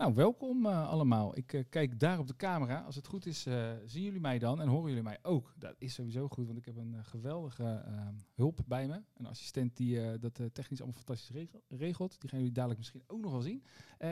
[0.00, 1.36] Nou, welkom uh, allemaal.
[1.36, 2.80] Ik uh, kijk daar op de camera.
[2.80, 5.54] Als het goed is, uh, zien jullie mij dan en horen jullie mij ook.
[5.58, 7.84] Dat is sowieso goed, want ik heb een geweldige
[8.34, 9.02] hulp bij me.
[9.16, 12.20] Een assistent die dat technisch allemaal fantastisch regelt.
[12.20, 13.62] Die gaan jullie dadelijk misschien ook nog wel zien.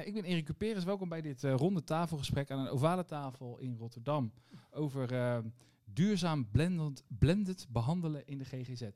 [0.05, 0.85] ik ben Erik Cuperus.
[0.85, 4.33] Welkom bij dit ronde tafelgesprek aan een ovale tafel in Rotterdam.
[4.71, 5.43] Over
[5.85, 8.89] duurzaam blended, blended behandelen in de GGZ.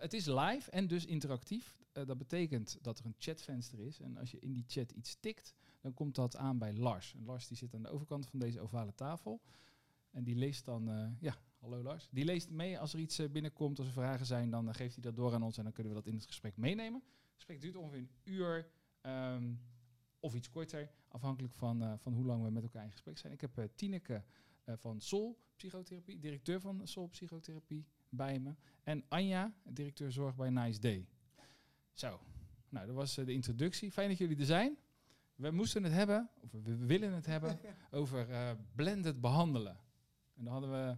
[0.00, 1.78] het is live en dus interactief.
[1.92, 4.00] dat betekent dat er een chatvenster is.
[4.00, 7.14] En als je in die chat iets tikt dan komt dat aan bij Lars.
[7.14, 9.40] En Lars die zit aan de overkant van deze ovale tafel.
[10.10, 12.08] En die leest dan, uh, ja, hallo Lars.
[12.10, 14.94] Die leest mee als er iets uh, binnenkomt, als er vragen zijn, dan uh, geeft
[14.94, 17.02] hij dat door aan ons en dan kunnen we dat in het gesprek meenemen.
[17.04, 18.68] Het gesprek duurt ongeveer een uur
[19.02, 19.60] um,
[20.20, 23.32] of iets korter, afhankelijk van, van hoe lang we met elkaar in gesprek zijn.
[23.32, 24.24] Ik heb Tineke
[24.64, 28.54] van Sol Psychotherapie, directeur van Sol Psychotherapie, bij me.
[28.82, 31.06] En Anja, directeur zorg bij Nice Day.
[31.92, 32.20] Zo,
[32.68, 33.92] nou dat was de introductie.
[33.92, 34.78] Fijn dat jullie er zijn
[35.34, 39.80] we moesten het hebben, of we willen het hebben, over uh, blended behandelen.
[40.34, 40.96] En dat hadden we,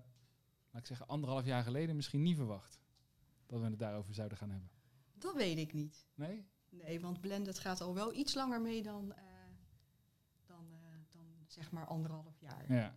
[0.70, 2.80] laat ik zeggen, anderhalf jaar geleden misschien niet verwacht.
[3.46, 4.70] Dat we het daarover zouden gaan hebben.
[5.14, 6.06] Dat weet ik niet.
[6.14, 6.46] Nee?
[6.68, 9.14] Nee, want blended gaat al wel iets langer mee dan, uh,
[10.44, 12.72] dan, uh, dan zeg maar anderhalf jaar.
[12.72, 12.94] Ja.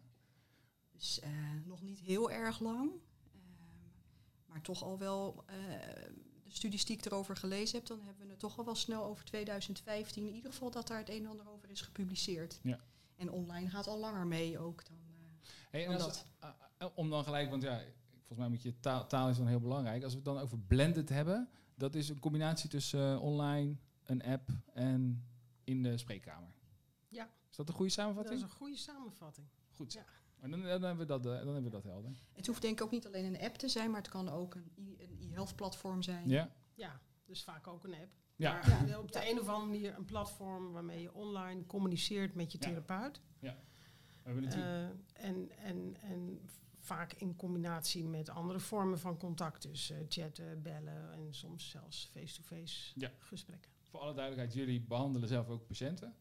[0.91, 1.21] Dus
[1.65, 2.91] nog niet heel erg lang.
[2.91, 3.41] Ehm,
[4.45, 5.45] maar toch al wel
[6.47, 9.03] de studies die ik erover gelezen heb, dan hebben we het toch al wel snel
[9.03, 10.27] over 2015.
[10.27, 12.59] In ieder geval dat daar het een en ander over is gepubliceerd.
[12.63, 12.79] Ja.
[13.15, 16.25] En online gaat al langer mee ook dan, uh, hey, en dat.
[16.43, 19.59] Uh, om dan gelijk, want ja, volgens mij moet je taal, taal is dan heel
[19.59, 20.03] belangrijk.
[20.03, 24.23] Als we het dan over blended hebben, dat is een combinatie tussen uh, online, een
[24.23, 25.25] app en
[25.63, 26.55] in de spreekkamer.
[27.07, 27.29] Ja.
[27.49, 28.39] Is dat een goede samenvatting?
[28.39, 29.47] Dat is een goede samenvatting.
[29.69, 29.93] Goed.
[29.93, 30.05] Ja.
[30.39, 32.11] En dan, dan, hebben we dat, dan hebben we dat helder.
[32.33, 34.55] Het hoeft denk ik ook niet alleen een app te zijn, maar het kan ook
[34.55, 36.29] een e-health platform zijn.
[36.29, 36.55] Ja.
[36.73, 38.11] Ja, dus vaak ook een app.
[38.35, 38.51] Ja.
[38.51, 38.99] Maar ja.
[38.99, 43.21] op de een of andere manier een platform waarmee je online communiceert met je therapeut.
[43.39, 43.57] Ja.
[44.23, 44.55] Natuurlijk.
[44.55, 44.83] Uh,
[45.13, 46.41] en, en, en
[46.79, 49.61] vaak in combinatie met andere vormen van contact.
[49.61, 53.11] Dus uh, chatten, bellen en soms zelfs face-to-face ja.
[53.19, 53.71] gesprekken.
[53.83, 56.15] Voor alle duidelijkheid, jullie behandelen zelf ook patiënten?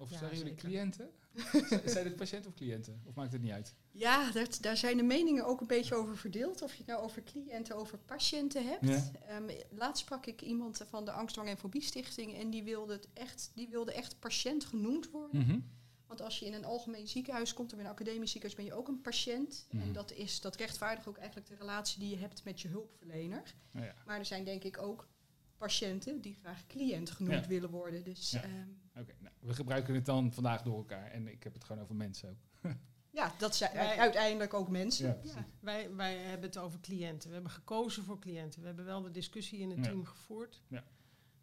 [0.00, 0.68] Of zeggen jullie zeker.
[0.68, 1.10] cliënten?
[1.92, 3.02] zijn het patiënten of cliënten?
[3.04, 3.74] Of maakt het niet uit?
[3.90, 6.62] Ja, dat, daar zijn de meningen ook een beetje over verdeeld.
[6.62, 8.86] Of je het nou over cliënten, over patiënten hebt.
[8.86, 9.36] Ja.
[9.36, 12.34] Um, laatst sprak ik iemand van de Angstdwang en Fobie Stichting.
[12.34, 15.40] En die wilde, het echt, die wilde echt patiënt genoemd worden.
[15.40, 15.64] Mm -hmm.
[16.06, 18.78] Want als je in een algemeen ziekenhuis komt of in een academisch ziekenhuis, ben je
[18.80, 19.66] ook een patiënt.
[19.70, 19.82] Mhm.
[19.82, 23.54] En dat, is, dat rechtvaardigt ook eigenlijk de relatie die je hebt met je hulpverlener.
[23.70, 23.94] Ja.
[24.06, 25.08] Maar er zijn denk ik ook
[25.60, 27.46] patiënten die graag cliënt genoemd Ja.
[27.48, 28.04] willen worden.
[28.04, 28.42] Dus Ja.
[28.42, 31.10] ehm, Oké, nou, we gebruiken het dan vandaag door elkaar.
[31.10, 32.36] En ik heb het gewoon over mensen ook.
[33.20, 35.06] ja, dat zijn Wij- uiteindelijk ook mensen.
[35.06, 35.18] Ja, Ja.
[35.18, 35.40] precies.
[35.60, 37.28] Wij, wij hebben het over cliënten.
[37.28, 38.60] We hebben gekozen voor cliënten.
[38.60, 39.84] We hebben wel de discussie in het Ja.
[39.84, 40.62] team gevoerd.
[40.68, 40.84] Ja.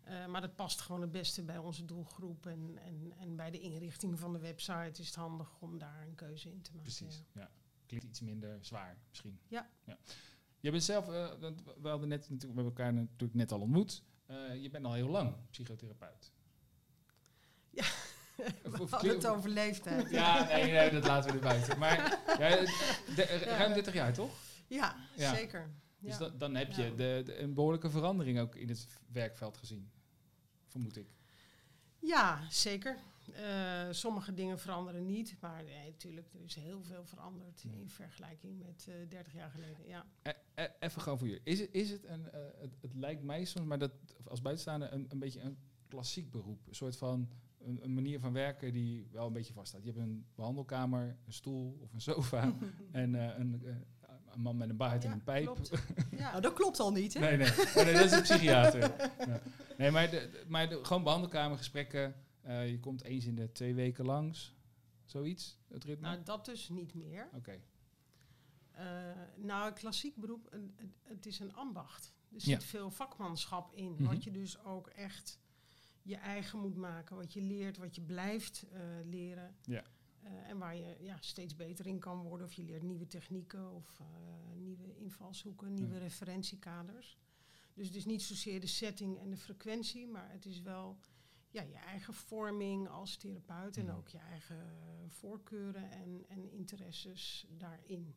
[0.03, 2.45] Eh, maar dat past gewoon het beste bij onze doelgroep.
[2.45, 6.15] En, en, en bij de inrichting van de website is het handig om daar een
[6.15, 6.93] keuze in te maken.
[6.93, 7.41] Precies, ja.
[7.41, 7.49] ja.
[7.85, 9.39] Klinkt iets minder zwaar misschien.
[9.47, 9.69] Ja.
[10.59, 11.27] Je bent zelf, eh,
[11.81, 14.03] we hadden net natuurlijk, we hebben elkaar natuurlijk net al ontmoet.
[14.25, 16.31] Eh, je bent al heel lang psychotherapeut.
[17.69, 17.83] Ja.
[18.63, 20.09] We hadden het over leeftijd.
[20.09, 21.79] Ja, nee, nee, dat laten we er buiten.
[21.79, 21.95] Maar
[22.39, 22.49] ja,
[23.15, 24.31] de- ruim 30 jaar toch?
[24.67, 25.35] Ja, Ja.
[25.35, 25.69] zeker.
[25.99, 26.17] Dus Ja.
[26.19, 29.91] dan, dan heb je de- een behoorlijke verandering ook in het werkveld gezien.
[30.67, 31.07] Vermoed ik.
[31.99, 32.97] Ja, zeker.
[33.33, 37.71] Eh, sommige dingen veranderen niet, maar nee, natuurlijk, er is heel veel veranderd Ja.
[37.71, 39.87] in vergelijking met eh 30 jaar geleden.
[39.87, 40.05] Ja.
[40.23, 41.41] E- e- even gewoon voor je.
[41.43, 43.91] Is het, is het een, eh, het, het lijkt mij soms, maar dat
[44.27, 46.67] als buitenstaander een, een beetje een klassiek beroep.
[46.67, 49.83] Een soort van een, een manier van werken die wel een beetje vaststaat.
[49.83, 52.53] Je hebt een behandelkamer, een stoel of een sofa
[52.91, 53.61] en eh, een,
[54.31, 55.45] een man met een baard en een pijp.
[55.45, 55.71] klopt.
[56.11, 56.29] Ja.
[56.29, 57.19] Nou, dat klopt al niet, hè?
[57.19, 57.47] Nee, nee.
[57.49, 58.79] Oh, nee, dat is een psychiater.
[59.27, 59.41] Ja.
[59.77, 62.15] Nee, maar, de, de- maar de, gewoon behandelkamergesprekken.
[62.47, 64.55] Eh, je komt eens in de twee weken langs.
[65.05, 66.07] Zoiets, het ritme?
[66.07, 67.29] Nou, dat dus niet meer.
[67.33, 67.61] Oké.
[68.71, 72.05] Eh, nou, klassiek beroep, een- het, is een ambacht.
[72.29, 72.39] Er Ja.
[72.39, 74.03] zit veel vakmanschap in, Mhm.
[74.03, 75.39] wat je dus ook echt
[76.01, 77.15] je eigen moet maken.
[77.15, 79.55] Wat je leert, wat je blijft eh, leren.
[79.63, 79.83] Ja.
[80.43, 82.47] En waar je ja, steeds beter in kan worden.
[82.47, 84.01] Of je leert nieuwe technieken of
[84.55, 85.99] nieuwe invalshoeken, nieuwe Ja.
[85.99, 87.17] referentiekaders.
[87.73, 90.97] Dus het is niet zozeer de setting en de frequentie, maar het is wel
[91.49, 94.65] ja, je eigen vorming als therapeut en ook je eigen
[95.09, 98.15] voorkeuren en, en interesses daarin.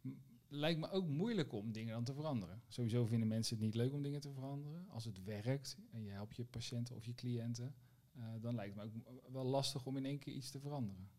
[0.00, 0.10] M-
[0.48, 2.62] Lijkt me ook moeilijk om dingen dan te veranderen.
[2.68, 4.88] Sowieso vinden mensen het niet leuk om dingen te veranderen.
[4.88, 7.74] Als het werkt en je helpt je patiënten of je cliënten,
[8.14, 11.10] eh, dan lijkt het me ook wel lastig om in één keer iets te veranderen.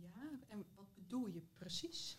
[0.00, 2.18] Ja, en wat bedoel je precies?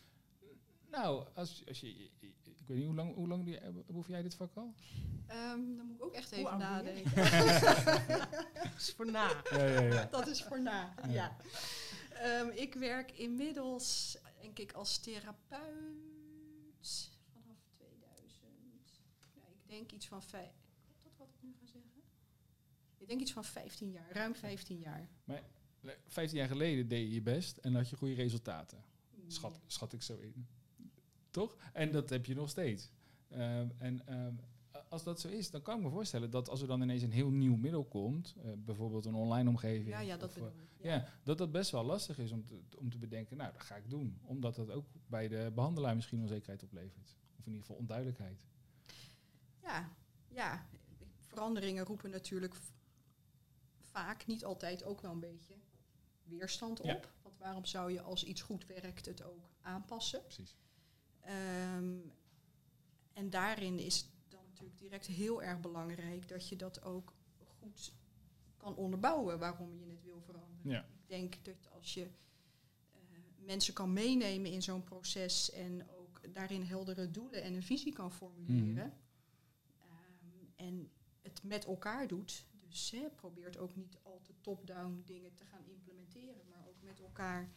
[0.95, 4.55] Nou, als, als je, ik weet niet, hoe lang, hoe lang behoef jij dit vak
[4.55, 4.73] al?
[5.27, 7.15] Ehm, dan moet ik ook echt even nadenken.
[8.63, 9.41] Dat is voor na.
[9.51, 10.05] Ja, ja, ja.
[10.05, 11.11] Dat is voor na, Ja.
[11.11, 11.37] ja.
[12.09, 15.59] Ehm, ik werk inmiddels, denk ik, als therapeut
[17.33, 18.41] vanaf 2000.
[19.35, 20.51] Ja, ik denk iets van vijf.
[21.01, 22.01] Klopt dat wat ik nu ga zeggen?
[22.97, 25.09] Ik denk iets van 15 jaar, ruim 15 jaar.
[26.07, 28.83] Vijftien jaar geleden deed je je best en had je goede resultaten.
[29.27, 30.47] Schat, schat ik zo in.
[31.35, 31.55] Toch?
[31.73, 32.91] En dat heb je nog steeds.
[33.29, 34.33] Ehm, en ehm,
[34.89, 37.11] als dat zo is, dan kan ik me voorstellen dat als er dan ineens een
[37.11, 39.87] heel nieuw middel komt, eh, bijvoorbeeld een online omgeving.
[39.87, 40.43] Ja, ja, dat of, eh,
[40.77, 43.75] ja, dat dat best wel lastig is om te, om te bedenken, nou, dat ga
[43.75, 44.19] ik doen.
[44.21, 47.17] Omdat dat ook bij de behandelaar misschien onzekerheid oplevert.
[47.39, 48.45] Of in ieder geval onduidelijkheid.
[49.61, 49.89] Ja,
[50.27, 50.67] ja.
[51.19, 52.55] Veranderingen roepen natuurlijk
[53.79, 55.55] vaak, niet altijd, ook wel een beetje
[56.23, 56.85] weerstand op.
[56.85, 56.99] Ja.
[57.21, 60.21] Want waarom zou je als iets goed werkt het ook aanpassen?
[60.21, 60.55] Precies.
[61.25, 61.97] Ehm,
[63.13, 67.13] en daarin is het dan natuurlijk direct heel erg belangrijk dat je dat ook
[67.59, 67.93] goed
[68.57, 70.71] kan onderbouwen waarom je het wil veranderen.
[70.71, 70.79] Ja.
[70.79, 72.03] Ik denk dat als je
[72.91, 72.99] eh,
[73.45, 78.11] mensen kan meenemen in zo'n proces en ook daarin heldere doelen en een visie kan
[78.11, 78.93] formuleren.
[79.79, 82.45] ehm, en het met elkaar doet.
[82.67, 87.49] Dus probeert ook niet al te top-down dingen te gaan implementeren, maar ook met elkaar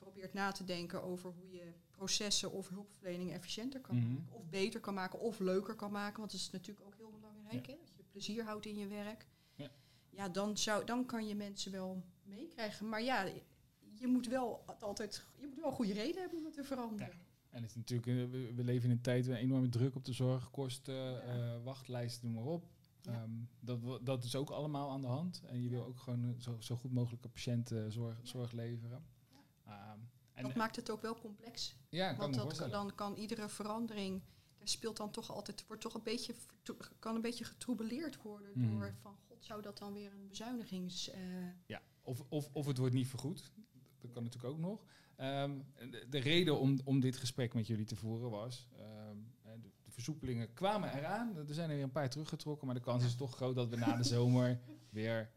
[0.00, 4.08] probeert na te denken over hoe je processen of hulpverlening efficiënter kan Mhm.
[4.12, 4.34] maken.
[4.34, 6.18] Of beter kan maken of leuker kan maken.
[6.18, 7.66] Want dat is natuurlijk ook heel belangrijk.
[7.66, 7.76] Hè?
[7.84, 9.26] Dat je plezier houdt in je werk.
[9.54, 9.70] Ja.
[10.10, 12.88] Ja, dan, zou, dan kan je mensen wel meekrijgen.
[12.88, 13.28] Maar ja,
[13.94, 17.12] je moet wel altijd je moet wel goede reden hebben om het te veranderen.
[17.50, 20.12] En het is natuurlijk, eh, we, leven in een tijd waar enorme druk op de
[20.12, 22.64] zorg, kosten, eh, wachtlijsten, noem maar op.
[23.02, 23.12] Ja.
[23.12, 23.30] Ehm,
[23.60, 25.42] dat, dat is ook allemaal aan de hand.
[25.46, 28.24] En je wil ook gewoon eh, zo, zo goed mogelijke patiëntenzorg Ja.
[28.26, 29.04] zorg leveren.
[29.70, 29.98] Ehm,
[30.34, 31.76] en, dat maakt het ook wel complex.
[31.88, 34.22] ja, Want dat, dan kan iedere verandering,
[34.58, 36.34] daar speelt dan toch altijd, wordt toch een beetje,
[36.98, 38.70] kan een beetje getroubeleerd worden Mhm.
[38.70, 41.08] door van god, zou dat dan weer een bezuinigings.
[41.10, 41.20] eh,
[41.66, 43.52] Ja, of, of, of het wordt niet vergoed.
[43.98, 44.84] Dat kan natuurlijk ook nog.
[45.16, 45.58] Ehm,
[45.90, 48.68] de, de reden om, om dit gesprek met jullie te voeren was...
[48.78, 49.16] ehm,
[49.60, 51.36] de, de versoepelingen kwamen eraan.
[51.36, 52.66] Er zijn er weer een paar teruggetrokken.
[52.66, 55.30] Maar de kans is toch groot dat we na de zomer weer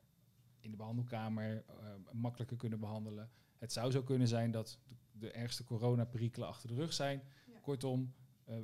[0.59, 1.63] in de behandelkamer
[2.11, 3.31] makkelijker kunnen behandelen.
[3.63, 7.23] Het zou zo kunnen zijn dat de, de ergste coronaperikelen achter de rug zijn.
[7.51, 7.59] Ja.
[7.61, 8.13] Kortom,
[8.45, 8.55] eh,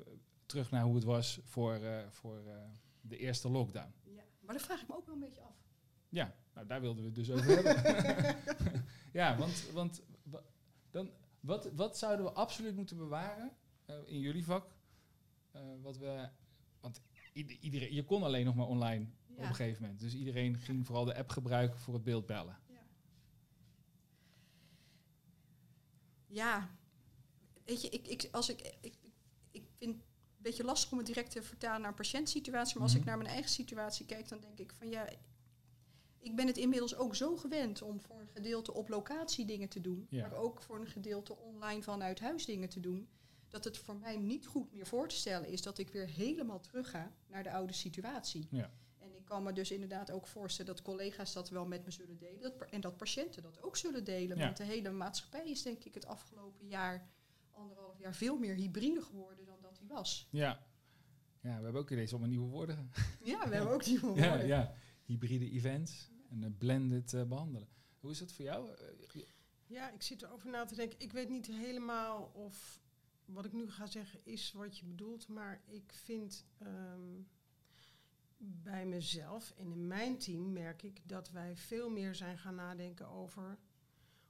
[0.45, 2.55] terug naar hoe het was voor, eh, voor eh,
[3.01, 3.93] de eerste lockdown.
[4.03, 4.23] ja.
[4.41, 5.55] Maar dat vraag ik me ook wel een beetje af.
[6.09, 8.35] Ja, nou, daar wilden we het dus over hebben.
[9.19, 10.43] ja, want, want wa-
[10.89, 11.09] dan,
[11.39, 13.51] wat, wat zouden we absoluut moeten bewaren
[14.05, 14.67] in jullie vak?
[15.81, 16.29] Wat we,
[16.79, 17.01] want
[17.33, 19.99] ieder- iedereen, je kon alleen nog maar online op een gegeven moment.
[19.99, 22.57] Dus iedereen ging vooral de app gebruiken voor het beeldbellen.
[26.29, 26.69] Ja.
[27.65, 28.93] Weet je, ik, ik, als ik, ik,
[29.51, 30.03] ik vind het een
[30.37, 32.73] beetje lastig om het direct te vertalen naar een patiëntsituatie.
[32.73, 33.01] Maar als Mhm.
[33.01, 35.09] ik naar mijn eigen situatie kijk, dan denk ik van ja,
[36.19, 39.81] ik ben het inmiddels ook zo gewend om voor een gedeelte op locatie dingen te
[39.81, 40.07] doen.
[40.09, 40.27] Ja.
[40.27, 43.09] Maar ook voor een gedeelte online vanuit huis dingen te doen.
[43.47, 46.59] Dat het voor mij niet goed meer voor te stellen is dat ik weer helemaal
[46.59, 48.47] terug ga naar de oude situatie.
[48.51, 48.71] Ja.
[49.29, 52.41] Kan me dus inderdaad ook voorstellen dat collega's dat wel met me zullen delen.
[52.41, 54.37] Dat, en dat patiënten dat ook zullen delen.
[54.37, 54.43] Ja.
[54.43, 57.09] Want de hele maatschappij is denk ik het afgelopen jaar,
[57.51, 60.27] anderhalf jaar, veel meer hybride geworden dan dat hij was.
[60.31, 60.65] Ja.
[61.41, 62.91] ja, we hebben ook ineens allemaal nieuwe woorden.
[63.23, 64.47] Ja, we hebben ook die ja, woorden.
[64.47, 64.73] ja,
[65.05, 67.67] hybride events en eh, blended eh, behandelen.
[67.99, 68.69] Hoe is dat voor jou?
[68.75, 69.21] Eh,
[69.65, 70.99] Ja, ik zit erover na te denken.
[70.99, 72.81] Ik weet niet helemaal of
[73.25, 77.21] wat ik nu ga zeggen is wat je bedoelt, maar ik vind ehm,
[78.39, 83.07] bij mezelf en in mijn team merk ik dat wij veel meer zijn gaan nadenken
[83.07, 83.57] over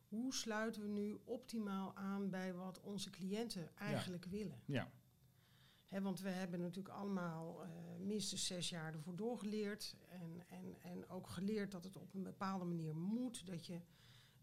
[0.08, 4.62] hoe sluiten we nu optimaal aan bij wat onze cliënten eigenlijk willen.
[5.90, 9.96] ja, want we hebben natuurlijk allemaal eh, minstens zes jaar ervoor doorgeleerd.
[10.10, 13.46] En, en, en ook geleerd dat het op een bepaalde manier moet.
[13.46, 13.80] Dat je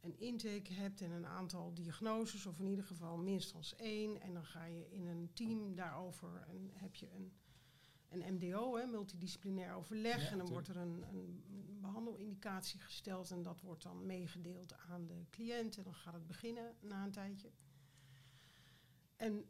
[0.01, 4.21] een intake hebt en een aantal diagnoses, of in ieder geval minstens één.
[4.21, 7.33] En dan ga je in een team daarover en heb je een,
[8.09, 10.23] een MDO, hè, multidisciplinair overleg.
[10.23, 11.43] Ja, en dan wordt er een, een
[11.81, 15.77] behandelindicatie gesteld en dat wordt dan meegedeeld aan de cliënt.
[15.77, 17.51] En dan gaat het beginnen na een tijdje.
[19.17, 19.45] En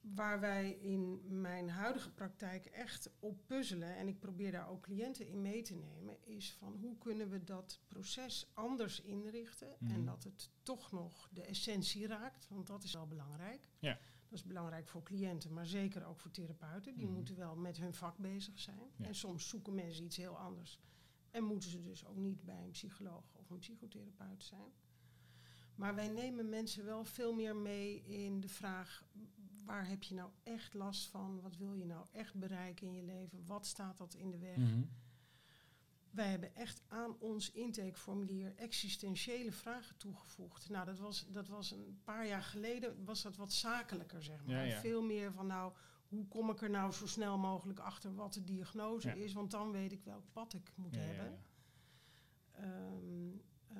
[0.00, 5.26] waar wij in mijn huidige praktijk echt op puzzelen, en ik probeer daar ook cliënten
[5.26, 9.92] in mee te nemen, is van hoe kunnen we dat proces anders inrichten Mhm.
[9.92, 13.68] en dat het toch nog de essentie raakt, want dat is wel belangrijk.
[13.78, 13.98] Ja.
[14.28, 16.94] Dat is belangrijk voor cliënten, maar zeker ook voor therapeuten.
[16.96, 17.14] Die Mhm.
[17.14, 18.90] moeten wel met hun vak bezig zijn.
[18.96, 19.04] Ja.
[19.06, 20.80] En soms zoeken mensen iets heel anders.
[21.30, 24.72] En moeten ze dus ook niet bij een psycholoog of een psychotherapeut zijn.
[25.74, 29.04] Maar wij nemen mensen wel veel meer mee in de vraag:
[29.64, 31.40] waar heb je nou echt last van?
[31.40, 33.46] Wat wil je nou echt bereiken in je leven?
[33.46, 34.56] Wat staat dat in de weg?
[34.56, 34.82] Mhm.
[36.14, 40.68] Wij hebben echt aan ons intakeformulier existentiële vragen toegevoegd.
[40.68, 44.54] Nou, dat was, dat was een paar jaar geleden, was dat wat zakelijker, zeg maar.
[44.56, 44.80] Ja, ja.
[44.80, 45.72] Veel meer van, nou,
[46.08, 49.14] hoe kom ik er nou zo snel mogelijk achter wat de diagnose Ja.
[49.14, 49.32] is?
[49.32, 51.24] Want dan weet ik welk pad ik moet hebben.
[51.24, 51.38] ja.
[52.52, 53.30] Ehm,
[53.68, 53.76] eh,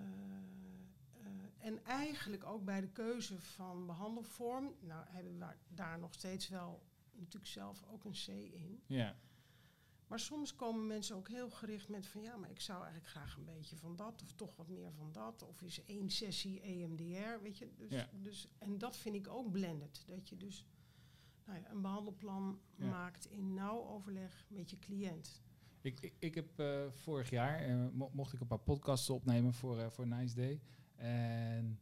[1.21, 6.49] eh, en eigenlijk ook bij de keuze van behandelvorm, nou hebben we daar nog steeds
[6.49, 8.83] wel natuurlijk zelf ook een C in.
[8.87, 9.17] Ja.
[10.07, 13.37] Maar soms komen mensen ook heel gericht met van ja, maar ik zou eigenlijk graag
[13.37, 15.43] een beetje van dat of toch wat meer van dat.
[15.43, 17.71] Of is één sessie EMDR, weet je.
[17.77, 18.09] Dus, Ja.
[18.23, 20.03] dus, en dat vind ik ook blended.
[20.07, 20.67] Dat je dus
[21.47, 22.89] nou ja, een behandelplan Ja.
[22.91, 25.43] maakt in nauw overleg met je cliënt.
[25.81, 29.55] Ik, ik, ik heb eh, vorig jaar, eh, mo- mocht ik een paar podcasts opnemen
[29.55, 30.61] voor, eh, voor Nice Day.
[30.97, 31.81] En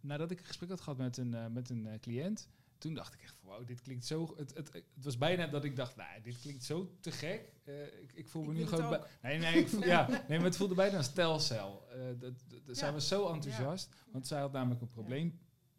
[0.00, 3.34] nadat ik een gesprek had gehad met een, met een cliënt, toen dacht ik echt
[3.40, 4.34] van wow, dit klinkt zo...
[4.36, 7.52] Het, het, het was bijna dat ik dacht, nou, dit klinkt zo te gek.
[7.64, 9.04] Eh, ik, ik voel me Ik nu gewoon...
[9.22, 11.86] Nee, nee, ik voel, ja, nee, maar het voelde bijna als telcel.
[11.90, 12.94] Eh dat, dat, dat- Zij Ja.
[12.94, 15.28] was zo enthousiast, want zij had namelijk een probleem.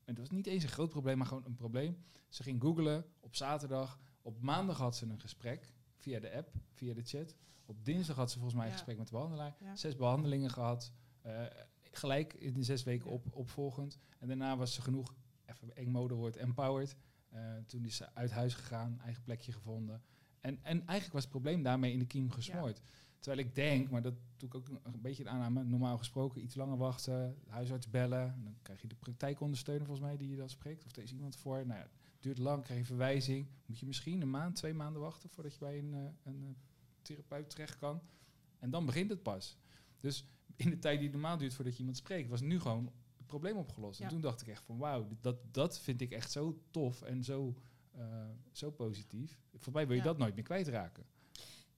[0.03, 1.97] En het was niet eens een groot probleem, maar gewoon een probleem.
[2.29, 3.99] Ze ging googlen op zaterdag.
[4.21, 7.35] Op maandag had ze een gesprek via de app, via de chat.
[7.65, 9.55] Op dinsdag had ze volgens mij een gesprek met de behandelaar.
[9.73, 10.91] Zes behandelingen gehad.
[11.21, 11.43] eh,
[11.91, 13.97] gelijk in de zes weken op, opvolgend.
[14.19, 15.15] En daarna was ze genoeg,
[15.73, 16.95] eng modewoord, empowered.
[17.29, 20.01] Eh, toen is ze uit huis gegaan, eigen plekje gevonden.
[20.39, 22.81] En, en eigenlijk was het probleem daarmee in de kiem gesmoord.
[23.19, 26.43] Terwijl ik denk, maar dat doe ik ook een een beetje de aanname, normaal gesproken
[26.43, 28.33] iets langer wachten, huisarts bellen.
[28.33, 30.85] En dan krijg je de praktijkondersteuner volgens mij die je dat spreekt.
[30.85, 31.65] Of er is iemand voor.
[31.65, 33.47] Nou ja, het duurt lang, krijg je verwijzing.
[33.65, 36.49] Moet je misschien een maand, twee maanden wachten voordat je bij een, eh, een eh,
[37.01, 38.01] therapeut terecht kan.
[38.59, 39.57] En dan begint het pas.
[39.97, 42.91] Dus in de tijd die normaal duurt voordat je iemand spreekt, was nu gewoon
[43.25, 43.99] het probleem opgelost.
[43.99, 47.23] En toen dacht ik echt van wauw, dat, dat vind ik echt zo tof en
[47.23, 47.55] zo,
[47.91, 49.39] eh, zo positief.
[49.55, 50.07] Voor mij wil je Ja.
[50.07, 51.05] dat nooit meer kwijtraken.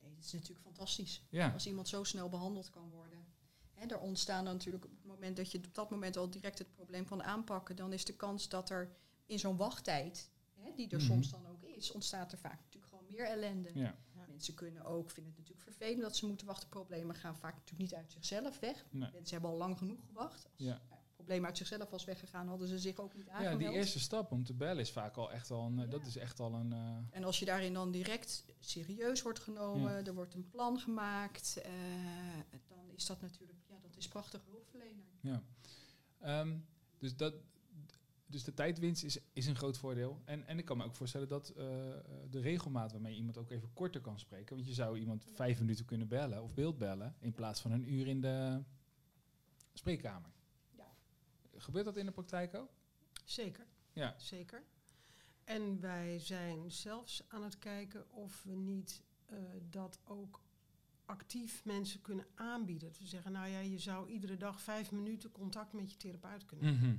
[0.02, 1.24] Nee, het is natuurlijk fantastisch.
[1.30, 3.26] Ja, Als iemand zo snel behandeld kan worden.
[3.74, 6.58] Hè, er ontstaan dan natuurlijk op het moment dat je op dat moment al direct
[6.60, 8.92] het probleem kan aanpakken, dan is de kans dat er
[9.26, 11.06] in zo'n wachttijd, hè, die er Mhm.
[11.06, 13.72] soms dan ook is, ontstaat er vaak natuurlijk gewoon meer ellende.
[13.74, 13.96] ja.
[14.28, 16.70] Mensen kunnen ook, vinden het natuurlijk vervelend dat ze moeten wachten.
[16.70, 18.86] Problemen gaan vaak natuurlijk niet uit zichzelf weg.
[18.90, 19.10] Nee.
[19.12, 20.44] Mensen hebben al lang genoeg gewacht.
[20.46, 20.82] Als Ja.
[21.28, 23.60] Ja, probleem uit zichzelf was weggegaan, hadden ze zich ook niet Ja, aangemeld.
[23.60, 25.90] die eerste stap om te bellen is vaak al echt al een, eh, Ja.
[25.90, 30.06] dat is echt al een, eh, En als je daarin dan direct serieus wordt genomen,
[30.06, 31.72] er wordt een plan gemaakt, eh,
[32.68, 35.06] dan is dat natuurlijk, ja, dat is prachtig hulpverlener.
[35.22, 35.42] ja.
[36.20, 36.58] Ehm,
[36.98, 37.34] dus dat,
[38.26, 40.22] dus de tijdwinst is, is een groot voordeel.
[40.26, 41.48] En, en ik kan me ook voorstellen dat
[42.30, 45.60] de regelmaat waarmee je iemand ook even korter kan spreken, want je zou iemand vijf
[45.60, 48.64] minuten kunnen bellen of beeldbellen in plaats van een uur in de
[49.74, 50.30] spreekkamer.
[51.58, 52.72] Gebeurt dat in de praktijk ook?
[53.24, 53.66] Zeker.
[53.94, 54.14] Ja.
[54.18, 54.64] Zeker.
[55.44, 59.38] En wij zijn zelfs aan het kijken of we niet eh,
[59.70, 60.42] dat ook
[61.06, 62.92] actief mensen kunnen aanbieden.
[63.00, 66.76] We zeggen, nou ja, je zou iedere dag vijf minuten contact met je therapeut kunnen.
[66.76, 66.96] Mhm.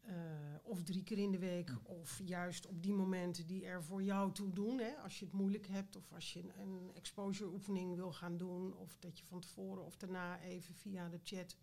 [0.00, 0.14] Eh,
[0.62, 4.32] of drie keer in de week, of juist op die momenten die er voor jou
[4.32, 4.78] toe doen.
[4.78, 8.36] Hè, als je het moeilijk hebt, of als je een, een exposure oefening wil gaan
[8.36, 11.56] doen, of dat je van tevoren of daarna even via de chat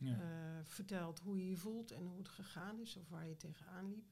[0.00, 0.20] Ja.
[0.20, 3.88] eh, vertelt hoe je je voelt en hoe het gegaan is of waar je tegenaan
[3.88, 4.08] liep.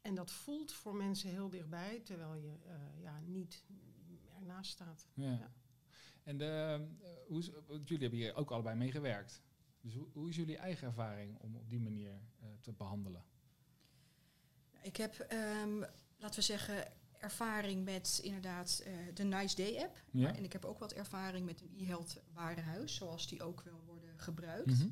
[0.00, 3.64] En dat voelt voor mensen heel dichtbij, terwijl je eh, ja, niet
[4.38, 5.06] ernaast staat.
[5.14, 5.30] Ja.
[5.32, 5.52] Ja.
[6.22, 9.42] En de, eh, hoe is, jullie hebben hier ook allebei mee gewerkt.
[9.80, 12.10] Dus hoe, hoe is jullie eigen ervaring om op die manier
[12.40, 13.24] eh, te behandelen?
[14.82, 15.78] Ik heb, ehm,
[16.18, 20.02] laten we zeggen, ervaring met inderdaad eh, de Nice Day app.
[20.10, 20.34] Ja?
[20.34, 24.18] En ik heb ook wat ervaring met een e-health warenhuis, zoals die ook wel worden
[24.18, 24.66] gebruikt.
[24.66, 24.88] Mhm.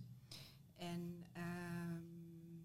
[0.82, 2.60] En ehm,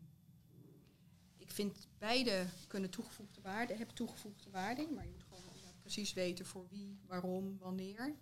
[1.37, 5.43] ik vind beide kunnen toegevoegde waarde, hebben toegevoegde waarde, maar je moet gewoon
[5.81, 8.15] precies weten voor wie, waarom, wanneer.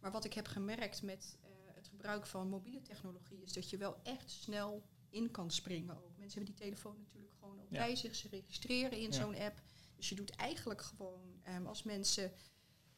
[0.00, 3.76] Maar wat ik heb gemerkt met eh, het gebruik van mobiele technologie is dat je
[3.76, 6.16] wel echt snel in kan springen ook.
[6.16, 7.78] Mensen hebben die telefoon natuurlijk gewoon ook Ja.
[7.86, 9.12] bij zich, ze registreren in Ja.
[9.12, 9.62] zo'n app.
[9.96, 12.32] Dus je doet eigenlijk gewoon, ehm, als mensen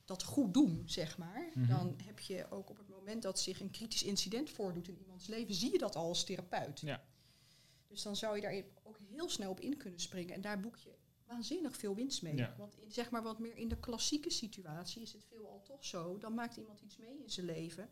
[0.04, 1.66] dat goed doen, zeg maar, Mhm.
[1.68, 5.26] dan heb je ook op het moment dat zich een kritisch incident voordoet in iemands
[5.26, 6.80] leven, zie je dat al als therapeut.
[6.80, 7.04] Ja.
[7.86, 10.34] Dus dan zou je daar ook heel snel op in kunnen springen.
[10.34, 10.94] En daar boek je
[11.26, 12.36] waanzinnig veel winst mee.
[12.36, 12.54] Ja.
[12.58, 16.18] Want in, zeg maar wat meer in de klassieke situatie is het veelal toch zo.
[16.18, 17.88] Dan maakt iemand iets mee in zijn leven.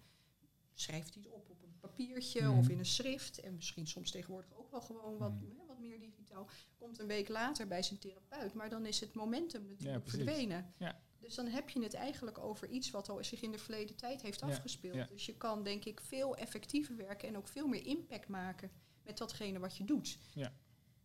[0.75, 2.59] Schrijft hij het op op een papiertje Mhm.
[2.59, 3.41] of in een schrift.
[3.41, 5.45] En misschien soms tegenwoordig ook wel gewoon wat, Mhm.
[5.59, 6.49] hè, wat meer digitaal.
[6.79, 8.55] Komt een week later bij zijn therapeut.
[8.55, 10.25] Maar dan is het momentum natuurlijk precies.
[10.25, 10.75] verdwenen.
[10.79, 11.01] Ja.
[11.27, 14.23] Dus dan heb je het eigenlijk over iets wat al zich in de verleden tijd
[14.23, 14.95] heeft afgespeeld.
[14.95, 15.05] ja.
[15.07, 18.71] Dus je kan denk ik veel effectiever werken en ook veel meer impact maken
[19.03, 20.19] met datgene wat je doet.
[20.35, 20.53] Ja.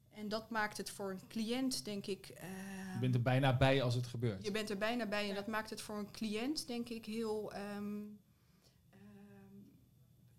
[0.09, 2.27] En dat maakt het voor een cliënt, denk ik.
[2.29, 4.43] eh, Je bent er bijna bij als het gebeurt.
[4.45, 7.53] je bent er bijna bij en dat maakt het voor een cliënt, denk ik, heel.
[7.53, 8.01] ehm,
[8.89, 9.59] ehm,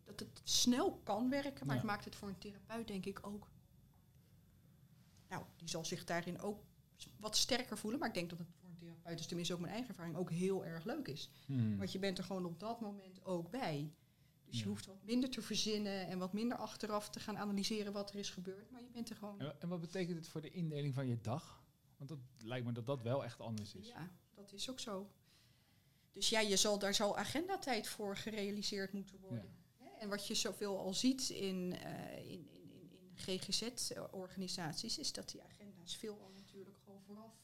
[0.04, 1.80] dat het snel kan werken, maar Ja.
[1.82, 3.48] het maakt het voor een therapeut, denk ik, ook.
[5.28, 6.60] Nou, die zal zich daarin ook
[7.20, 8.48] wat sterker voelen, maar ik denk dat het
[8.84, 11.30] therapeut, dus tenminste ook mijn eigen ervaring, ook heel erg leuk is.
[11.46, 11.76] Hmm.
[11.76, 13.92] Want je bent er gewoon op dat moment ook bij.
[14.44, 18.10] Dus je hoeft wat minder te verzinnen en wat minder achteraf te gaan analyseren wat
[18.12, 19.38] er is gebeurd, maar je bent er gewoon.
[19.40, 21.62] En wa- En wat betekent het voor de indeling van je dag?
[21.96, 23.86] Want dat lijkt me dat dat wel echt anders is.
[23.88, 25.10] Ja, dat is ook zo.
[26.10, 29.54] Dus ja, je zal, daar zal agendatijd voor gerealiseerd moeten worden.
[29.98, 35.42] En wat je zoveel al ziet in, in, in, in, in GGZ-organisaties, is dat die
[35.42, 37.34] agenda's veelal natuurlijk gewoon vooraf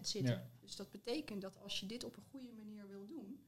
[0.00, 0.22] zitten.
[0.34, 0.50] Ja.
[0.60, 3.40] Dus dat betekent dat als je dit op een goede manier wil doen,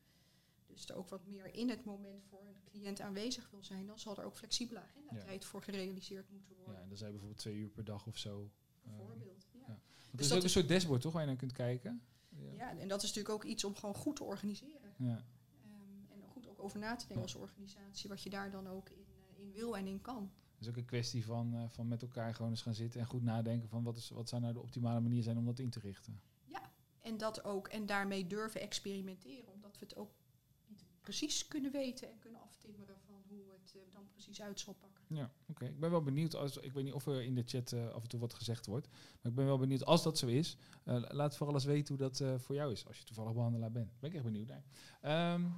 [0.67, 3.99] dus er ook wat meer in het moment voor een cliënt aanwezig wil zijn, dan
[3.99, 6.83] zal er ook flexibele agendatijd voor gerealiseerd moeten Ja, worden.
[6.83, 8.51] en dan zijn bijvoorbeeld twee uur per dag of zo.
[8.85, 9.47] Eh, Bijvoorbeeld.
[9.53, 9.61] Ja.
[9.67, 9.73] ja.
[9.73, 9.79] Er
[10.11, 12.03] Dus is dat ook een is- soort dashboard, toch, waar je naar kunt kijken?
[12.29, 12.53] Ja.
[12.53, 14.95] ja, en dat is natuurlijk ook iets om gewoon goed te organiseren.
[14.97, 15.25] Ja.
[15.65, 18.89] Ehm, en goed ook over na te denken als organisatie, wat je daar dan ook
[18.89, 19.05] in,
[19.37, 20.33] eh, in wil en in kan.
[20.63, 23.07] Het is ook een kwestie van, eh, van met elkaar gewoon eens gaan zitten en
[23.07, 25.71] goed nadenken van wat, is, wat zou nou de optimale manier zijn om dat in
[25.71, 26.21] te richten.
[27.01, 30.11] En dat ook, en daarmee durven experimenteren, omdat we het ook
[30.67, 34.75] niet precies kunnen weten en kunnen aftimmeren van hoe het eh, dan precies uit zal
[34.75, 35.05] pakken.
[35.07, 35.65] Ja, oké.
[35.65, 36.35] Ik ben wel benieuwd.
[36.35, 38.67] Als, ik weet niet of er in de chat eh, af en toe wat gezegd
[38.67, 38.89] wordt.
[38.89, 40.57] Maar ik ben wel benieuwd als dat zo is.
[40.85, 42.87] laat vooral eens weten hoe dat voor jou is.
[42.87, 44.01] Als je toevallig behandelaar bent.
[44.01, 44.65] Ben ik echt benieuwd naar.
[45.01, 45.49] Ehm,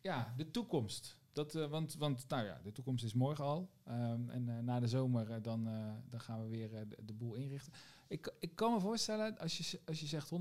[0.00, 1.18] ja, de toekomst.
[1.32, 3.70] Dat, eh, want, want nou ja, de toekomst is morgen al.
[3.84, 5.64] Ehm, en eh, na de zomer eh, dan,
[6.10, 7.72] dan gaan we weer de, de boel inrichten.
[8.08, 10.34] Ik, ik kan me voorstellen, als je, als je zegt 100%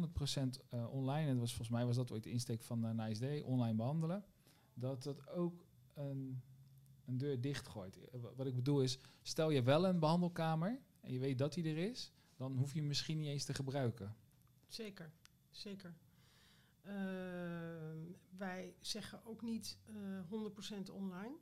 [0.70, 3.42] eh, online, en dat was, volgens mij was dat ooit de insteek van Nice Day,
[3.42, 4.24] online behandelen,
[4.74, 6.42] dat dat ook een,
[7.06, 7.98] een deur dichtgooit.
[8.12, 11.64] Wa- Wat ik bedoel is, stel je wel een behandelkamer en je weet dat die
[11.64, 14.16] er is, dan hoef je hem misschien niet eens te gebruiken.
[14.68, 15.12] Zeker,
[15.50, 15.96] zeker.
[16.88, 17.98] Ehm,
[18.38, 21.36] wij zeggen ook niet eh 100% online.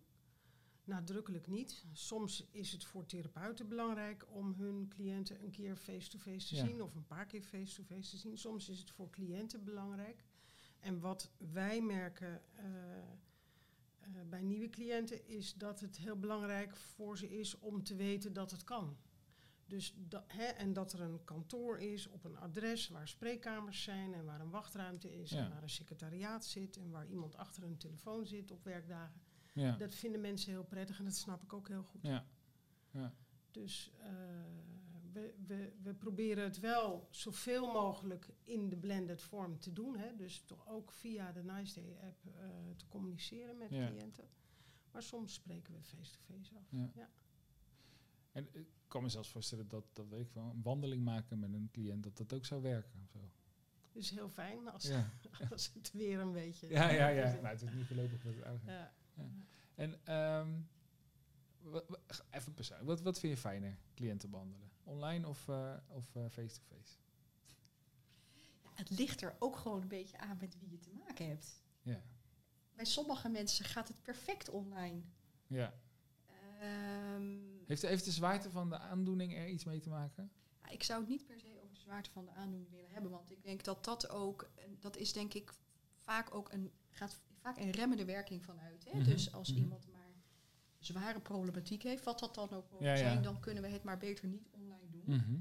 [0.83, 1.85] Nadrukkelijk niet.
[1.91, 6.65] Soms is het voor therapeuten belangrijk om hun cliënten een keer face-to-face te Ja.
[6.65, 8.37] zien of een paar keer face-to-face te zien.
[8.37, 10.25] Soms is het voor cliënten belangrijk.
[10.79, 17.17] En wat wij merken eh, eh, bij nieuwe cliënten is dat het heel belangrijk voor
[17.17, 18.97] ze is om te weten dat het kan.
[19.67, 24.13] Dus da, hè, en dat er een kantoor is op een adres waar spreekkamers zijn
[24.13, 25.37] en waar een wachtruimte is Ja.
[25.43, 29.21] en waar een secretariaat zit en waar iemand achter een telefoon zit op werkdagen.
[29.53, 32.01] Ja, Dat vinden mensen heel prettig en dat snap ik ook heel goed.
[32.01, 32.25] ja,
[32.91, 33.13] ja.
[33.51, 34.09] Dus eh,
[35.11, 39.97] we, we, we proberen het wel zoveel mogelijk in de blended vorm te doen.
[39.97, 40.15] Hè?
[40.15, 44.27] Dus toch ook via de Nice Day app eh, te communiceren met cliënten.
[44.91, 46.69] Maar soms spreken we face-to-face af.
[46.93, 47.09] Ja.
[48.31, 51.53] En ik kan me zelfs voorstellen dat, dat weet ik wel, een wandeling maken met
[51.53, 52.99] een cliënt, dat dat ook zou werken.
[53.03, 53.19] Of zo.
[53.91, 55.09] Dus heel fijn als, Ja.
[55.51, 56.69] als het weer een beetje...
[56.69, 57.31] ja, ja, ja.
[57.31, 58.61] Nou, het is niet voorlopig met het.
[58.65, 58.93] Ja.
[59.75, 60.51] En ehm,
[61.61, 61.83] wa-
[62.31, 64.69] even persoonlijk, wat, wat vind je fijner, cliënten behandelen?
[64.83, 66.97] Online of eh, of, eh, face-to-face?
[68.63, 71.63] Ja, het ligt er ook gewoon een beetje aan met wie je te maken hebt.
[71.81, 72.01] Ja.
[72.75, 75.01] Bij sommige mensen gaat het perfect online.
[75.47, 75.73] ja.
[76.59, 80.31] Ehm, Heeft, heeft de zwaarte van de aandoening er iets mee te maken?
[80.61, 83.11] ja, ik zou het niet per se over de zwaarte van de aandoening willen hebben,
[83.11, 84.49] want ik denk dat dat ook,
[84.79, 85.53] dat is denk ik
[86.03, 88.85] vaak ook een, gaat vaak een remmende werking vanuit.
[88.85, 88.97] Hè?
[88.97, 89.59] Mhm, Dus als mhm.
[89.59, 90.13] iemand maar
[90.79, 92.95] zware problematiek heeft, wat dat dan ook ja.
[92.95, 95.03] zijn, dan kunnen we het maar beter niet online doen.
[95.05, 95.37] Mhm.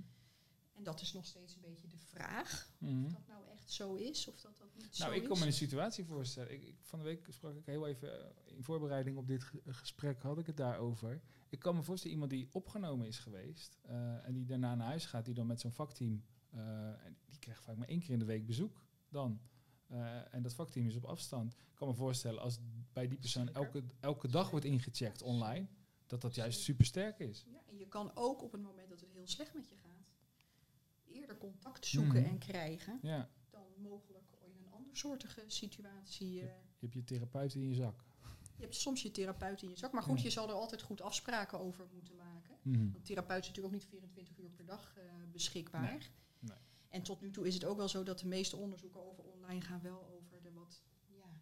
[0.75, 3.05] En dat is nog steeds een beetje de vraag, Mhm.
[3.05, 5.29] of dat nou echt zo is, of dat dat niet Nou, zo ik is.
[5.29, 6.53] kan me een situatie voorstellen.
[6.53, 9.61] Ik, ik, van de week sprak ik heel even eh, in voorbereiding op dit ge-
[9.67, 11.21] gesprek had ik het daarover.
[11.49, 15.07] Ik kan me voorstellen iemand die opgenomen is geweest eh, en die daarna naar huis
[15.07, 18.19] gaat, die dan met zo'n vakteam, eh, en die krijgt vaak maar één keer in
[18.19, 19.41] de week bezoek dan.
[20.31, 21.53] En dat vakteam is op afstand.
[21.53, 22.59] Ik kan me voorstellen als
[22.93, 23.63] bij die persoon Zeker.
[23.63, 25.67] elke, elke dag wordt ingecheckt online,
[26.07, 27.45] dat dat juist super sterk is.
[27.51, 29.84] Ja, en je kan ook op het moment dat het heel slecht met je gaat,
[31.25, 32.31] eerder contact zoeken Mhm.
[32.31, 36.41] en krijgen Ja, dan mogelijk in een andersoortige situatie.
[36.41, 36.47] eh.
[36.47, 38.05] je hebt je therapeut in je zak.
[38.57, 40.25] je hebt soms je therapeut in je zak, maar goed, Ja.
[40.25, 42.57] je zal er altijd goed afspraken over moeten maken.
[42.63, 42.91] Mhm.
[42.93, 45.83] Want therapeut is natuurlijk ook niet 24 uur per dag eh, beschikbaar.
[45.83, 45.99] Nee,
[46.39, 46.57] nee.
[46.89, 49.61] En tot nu toe is het ook wel zo dat de meeste onderzoeken over online
[49.61, 51.41] gaan wel over de wat, ja,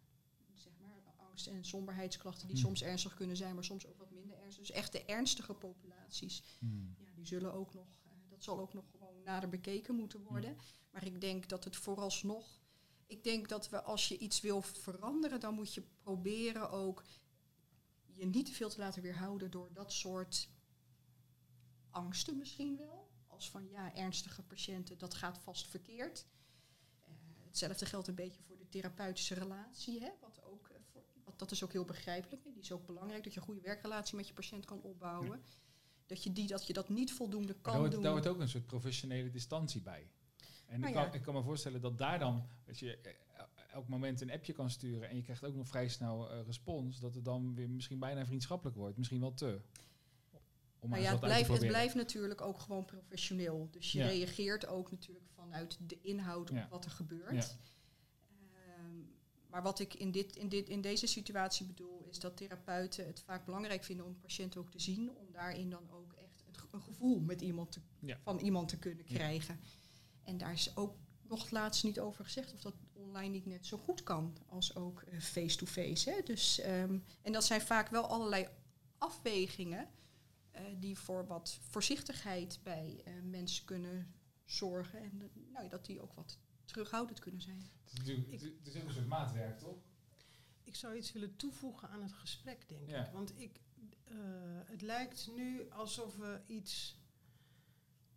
[0.53, 2.65] zeg maar, angst- en somberheidsklachten die Mhm.
[2.65, 4.65] soms ernstig kunnen zijn, maar soms ook wat minder ernstig.
[4.67, 6.75] Dus echt de ernstige populaties Mhm.
[7.03, 8.85] ja, die zullen ook nog, eh, dat zal ook nog
[9.23, 10.57] nader bekeken moeten worden.
[10.91, 12.61] Maar ik denk dat het vooralsnog,
[13.05, 17.03] ik denk dat we als je iets wil veranderen, dan moet je proberen ook
[18.15, 20.49] je niet te veel te laten weerhouden door dat soort
[21.89, 23.11] angsten misschien wel.
[23.27, 26.25] Als van ja, ernstige patiënten, dat gaat vast verkeerd.
[27.01, 27.11] Eh,
[27.45, 29.99] hetzelfde geldt een beetje voor de therapeutische relatie.
[30.01, 32.43] Hè, wat ook, eh, voor, wat, dat is ook heel begrijpelijk.
[32.43, 35.43] Die is ook belangrijk, dat je een goede werkrelatie met je patiënt kan opbouwen.
[36.13, 38.01] Dat, je die, dat je dat niet voldoende kan daar, doen.
[38.01, 40.07] daar hoort ook een soort professionele distantie bij.
[40.65, 41.13] En Nou ik, kan, ja.
[41.13, 43.11] ik kan me voorstellen dat daar dan, als je eh,
[43.71, 46.99] elk moment een appje kan sturen en je krijgt ook nog vrij snel eh, respons,
[46.99, 48.97] dat het dan weer misschien bijna vriendschappelijk wordt.
[48.97, 49.61] Misschien wel te.
[50.79, 53.67] Om maar Nou ja, het blijft, het blijft natuurlijk ook gewoon professioneel.
[53.71, 54.05] Dus je Ja.
[54.05, 57.57] reageert ook natuurlijk vanuit de inhoud op wat er gebeurt.
[59.53, 63.21] Maar wat ik in, dit, in, dit, in deze situatie bedoel, is dat therapeuten het
[63.21, 65.11] vaak belangrijk vinden om een patiënt ook te zien.
[65.15, 68.19] Om daarin dan ook echt een gevoel met iemand te, Ja.
[68.23, 69.15] van iemand te kunnen Ja.
[69.15, 69.59] krijgen.
[70.23, 73.77] En daar is ook nog laatst niet over gezegd of dat online niet net zo
[73.77, 76.21] goed kan als ook eh, face-to-face.
[76.23, 78.47] Dus, ehm, en dat zijn vaak wel allerlei
[78.97, 79.89] afwegingen
[80.51, 84.13] eh, die voor wat voorzichtigheid bij eh, mensen kunnen
[84.45, 84.99] zorgen.
[85.03, 87.57] En nou, dat die ook wat terughoudend kunnen zijn.
[87.83, 89.77] Het is, natuurlijk- Ik- het is ook een soort maatwerk, toch?
[90.63, 93.05] Ik zou iets willen toevoegen aan het gesprek, denk Ja.
[93.05, 93.11] ik.
[93.11, 93.59] Want ik,
[94.03, 94.15] eh,
[94.65, 96.97] het lijkt nu alsof we iets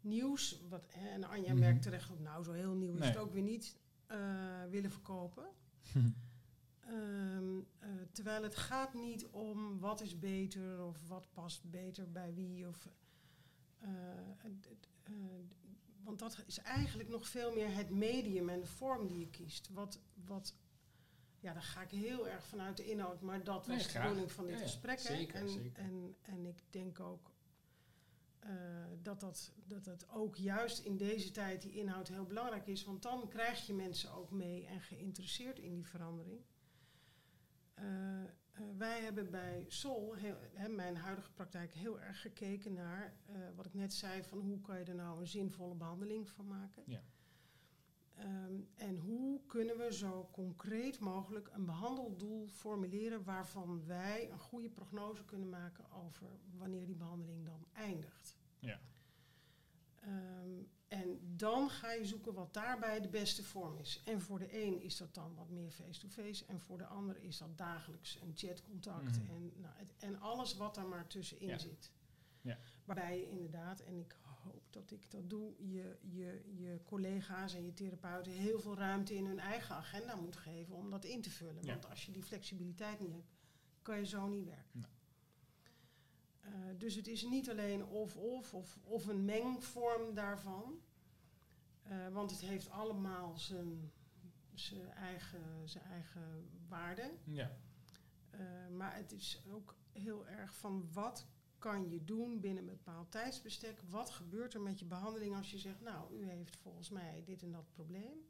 [0.01, 1.59] nieuws, wat, en Anja Mhm.
[1.59, 3.09] merkt terecht op, nou zo heel nieuw is Nee.
[3.09, 5.47] het ook weer niet, eh, willen verkopen.
[6.87, 12.35] Ehm, eh, terwijl het gaat niet om wat is beter of wat past beter bij
[12.35, 12.69] wie.
[12.69, 12.89] Of,
[13.79, 15.15] eh, eh,
[16.07, 19.69] want dat is eigenlijk nog veel meer het medium en de vorm die je kiest.
[19.73, 20.55] Wat, wat,
[21.41, 24.33] ja, daar ga ik heel erg vanuit de inhoud, maar dat Nee, was de bedoeling
[24.33, 24.67] van dit Ja, ja.
[24.67, 25.03] gesprek.
[25.03, 25.17] hè.
[25.17, 25.83] Zeker, en, zeker.
[25.83, 27.35] En, en ik denk ook
[28.39, 28.55] eh,
[29.03, 32.85] dat, dat, dat het ook juist in deze tijd die inhoud heel belangrijk is.
[32.85, 36.41] Want dan krijg je mensen ook mee en geïnteresseerd in die verandering.
[37.75, 37.85] Eh,
[38.57, 43.35] eh, wij hebben bij Sol, heel, hè, mijn huidige praktijk, heel erg gekeken naar eh,
[43.55, 46.83] wat ik net zei: van hoe kan je er nou een zinvolle behandeling van maken.
[46.87, 47.03] Ja.
[48.15, 54.69] Ehm, en hoe kunnen we zo concreet mogelijk een behandeldoel formuleren waarvan wij een goede
[54.69, 58.37] prognose kunnen maken over wanneer die behandeling dan eindigt.
[58.59, 58.81] Ja.
[60.01, 64.03] Ehm, en dan ga je zoeken wat daarbij de beste vorm is.
[64.05, 66.45] En voor de een is dat dan wat meer face-to-face.
[66.47, 69.19] En voor de ander is dat dagelijks een chatcontact.
[69.23, 69.31] Mhm.
[69.35, 71.59] En, nou, het- en alles wat daar maar tussenin Ja.
[71.59, 71.91] zit.
[72.41, 72.59] Ja.
[72.85, 77.65] Waarbij je inderdaad, en ik hoop dat ik dat doe, je, je, je collega's en
[77.65, 81.31] je therapeuten heel veel ruimte in hun eigen agenda moet geven om dat in te
[81.31, 81.63] vullen.
[81.65, 81.73] Ja.
[81.73, 83.31] Want als je die flexibiliteit niet hebt,
[83.83, 84.81] kan je zo niet werken.
[84.81, 84.91] Nee.
[86.47, 90.81] Eh, dus het is niet alleen of-of of, of een mengvorm daarvan.
[91.83, 93.93] Eh, want het heeft allemaal zijn,
[94.55, 97.13] zijn, eigen, zijn eigen waarde.
[97.25, 97.57] Ja.
[98.31, 101.27] Eh, maar het is ook heel erg van wat
[101.59, 103.81] kan je doen binnen een bepaald tijdsbestek?
[103.89, 107.43] Wat gebeurt er met je behandeling als je zegt, nou, u heeft volgens mij dit
[107.43, 108.27] en dat probleem.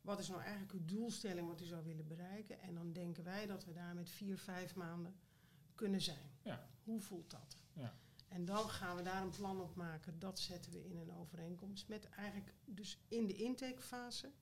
[0.00, 2.60] Wat is nou eigenlijk uw doelstelling wat u zou willen bereiken?
[2.60, 5.14] En dan denken wij dat we daar met vier, vijf maanden
[5.74, 6.30] kunnen zijn.
[6.42, 6.68] Ja.
[6.88, 7.56] Hoe voelt dat?
[7.72, 7.94] Ja.
[8.28, 10.18] En dan gaan we daar een plan op maken.
[10.18, 14.32] Dat zetten we in een overeenkomst met eigenlijk dus in de intakefase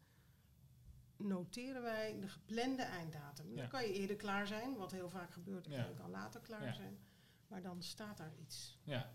[1.17, 3.51] noteren wij de geplande einddatum.
[3.51, 3.57] Ja.
[3.57, 6.75] Dan kan je eerder klaar zijn, wat heel vaak gebeurt, en je kan later klaar
[6.75, 6.99] zijn.
[7.49, 8.79] Maar dan staat daar iets.
[8.83, 9.11] Ja.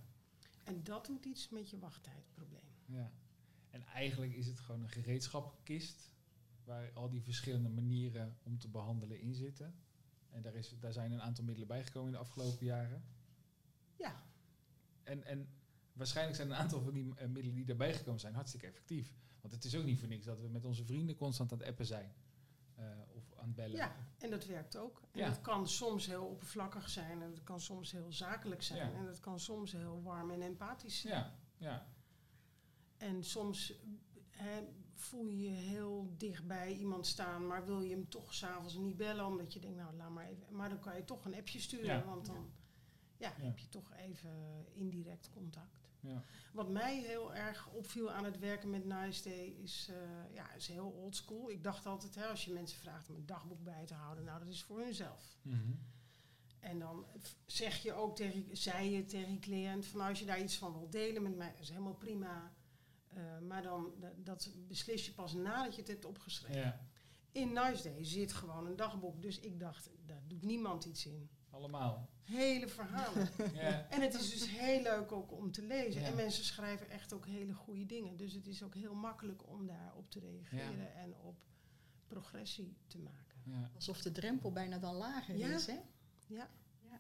[0.64, 2.76] En dat doet iets met je wachttijdprobleem.
[2.86, 3.12] Ja.
[3.70, 6.12] En eigenlijk is het gewoon een gereedschapkist
[6.64, 9.76] waar al die verschillende manieren om te behandelen in zitten.
[10.30, 13.04] En daar, is, daar zijn een aantal middelen bijgekomen in de afgelopen jaren.
[14.02, 14.24] Ja,
[15.04, 15.50] En, en
[15.94, 19.14] waarschijnlijk zijn een aantal van die eh, middelen die daarbij gekomen zijn hartstikke effectief.
[19.42, 21.68] Want het is ook niet voor niks dat we met onze vrienden constant aan het
[21.68, 22.14] appen zijn.
[22.76, 23.76] Eh, of aan het bellen.
[23.78, 25.02] ja, en dat werkt ook.
[25.12, 25.28] En Ja.
[25.28, 27.22] dat kan soms heel oppervlakkig zijn.
[27.22, 28.92] En dat kan soms heel zakelijk zijn.
[28.92, 28.98] Ja.
[28.98, 31.14] En dat kan soms heel warm en empathisch zijn.
[31.14, 31.88] ja, ja.
[32.98, 33.74] En soms
[34.94, 39.26] voel je je heel dichtbij iemand staan, maar wil je hem toch s'avonds niet bellen,
[39.26, 40.56] omdat je denkt, nou laat maar even.
[40.56, 42.04] Maar dan kan je toch een appje sturen, Ja.
[42.06, 42.52] want dan
[43.22, 45.90] ja, heb je toch even indirect contact.
[46.00, 46.24] ja.
[46.54, 50.68] Wat mij heel erg opviel aan het werken met Nice Day is, eh, ja, is
[50.68, 51.50] heel old school.
[51.50, 54.40] Ik dacht altijd, hè, als je mensen vraagt om een dagboek bij te houden, nou
[54.40, 55.38] dat is voor hunzelf.
[55.42, 55.72] Mhm.
[56.60, 57.06] En dan
[57.46, 60.72] zeg je ook tegen, zei je tegen je cliënt van als je daar iets van
[60.74, 62.54] wil delen met mij, is helemaal prima.
[63.08, 66.62] Eh, maar dan da- dat beslis je pas nadat je het hebt opgeschreven.
[66.62, 66.86] ja.
[67.32, 71.30] In Nice Day zit gewoon een dagboek, dus ik dacht, daar doet niemand iets in.
[71.52, 72.10] Allemaal.
[72.24, 73.30] Hele verhalen.
[73.54, 73.88] Ja.
[73.90, 76.02] en het is dus heel leuk ook om te lezen.
[76.02, 76.08] Ja.
[76.08, 78.18] En mensen schrijven echt ook hele goede dingen.
[78.18, 81.44] Dus het is ook heel makkelijk om daarop te reageren en op
[82.08, 83.42] progressie te maken.
[83.44, 83.70] Ja.
[83.76, 85.48] Alsof de drempel bijna dan lager Ja.
[85.48, 85.80] is, hè?
[86.28, 86.50] Ja.
[86.80, 87.00] Ja,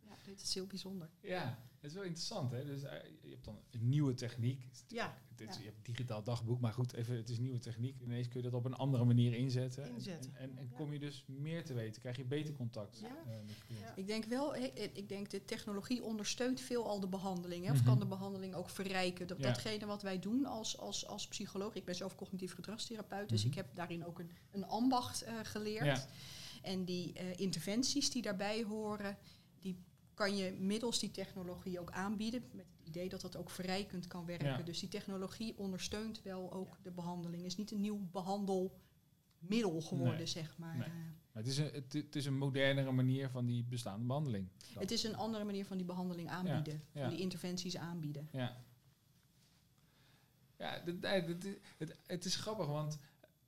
[0.00, 1.10] ja dit is heel bijzonder.
[1.20, 1.58] ja.
[1.82, 2.64] Het is wel interessant, hè?
[2.64, 2.92] Dus eh,
[3.22, 4.66] je hebt dan een nieuwe techniek.
[4.88, 5.60] Ja, Het is, Ja.
[5.60, 8.00] Je hebt een digitaal dagboek, maar goed, even, het is nieuwe techniek.
[8.00, 9.84] Ineens kun je dat op een andere manier inzetten.
[9.84, 10.34] En- Inzetten.
[10.36, 10.76] En, en, en Ja.
[10.76, 13.06] kom je dus meer te weten, krijg je beter contact Ja.
[13.08, 13.74] eh, met je.
[14.00, 17.64] Ik denk wel, he- ik denk de technologie ondersteunt veel al de behandeling.
[17.64, 17.86] Hè, of Mhm.
[17.86, 19.26] kan de behandeling ook verrijken.
[19.26, 19.42] Dat.
[19.42, 21.74] Datgene wat wij doen als, als, als psycholoog.
[21.74, 23.48] Ik ben zelf cognitief gedragstherapeut, dus Mhm.
[23.48, 26.06] ik heb daarin ook een, een ambacht eh, geleerd.
[26.62, 29.16] En die eh, interventies die daarbij horen,
[30.22, 32.42] kan je middels die technologie ook aanbieden.
[32.52, 34.46] Met het idee dat dat ook verrijkend kan werken.
[34.46, 34.62] Ja.
[34.62, 37.44] Dus die technologie ondersteunt wel ook de behandeling.
[37.44, 40.26] is niet een nieuw behandelmiddel geworden, Nee.
[40.26, 40.76] zeg maar.
[40.76, 40.86] Nee.
[40.86, 40.92] Eh,
[41.32, 44.48] Maar het is, een, het, is een modernere manier van die bestaande behandeling.
[44.74, 46.82] Het is een andere manier van die behandeling aanbieden.
[46.92, 47.00] ja.
[47.00, 48.28] Van die interventies aanbieden.
[48.32, 48.64] Ja.
[50.58, 50.82] Ja,
[51.78, 52.98] het, het is grappig, want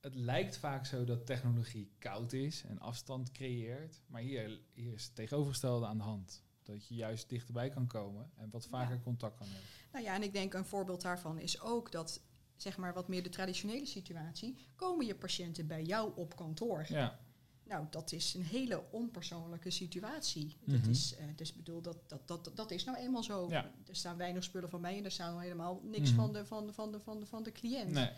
[0.01, 4.01] het lijkt vaak zo dat technologie koud is en afstand creëert.
[4.07, 6.44] Maar hier, hier is het tegenovergestelde aan de hand.
[6.65, 9.01] Dat je juist dichterbij kan komen en wat vaker Ja.
[9.03, 9.69] contact kan hebben.
[9.93, 12.21] Nou ja, en ik denk een voorbeeld daarvan is ook dat,
[12.57, 16.85] zeg maar wat meer de traditionele situatie, komen je patiënten bij jou op kantoor.
[16.89, 17.19] Ja,
[17.67, 20.57] Nou, dat is een hele onpersoonlijke situatie.
[20.65, 20.91] Dat Mhm.
[20.91, 23.49] is, eh, dus bedoel, dat, dat, dat, dat is nou eenmaal zo.
[23.51, 23.71] Ja.
[23.87, 26.21] Er staan weinig spullen van mij en er staan nou helemaal niks Mhm.
[26.21, 27.91] van, de, van, de, van, de, van, de, van de cliënt.
[27.91, 28.11] nee.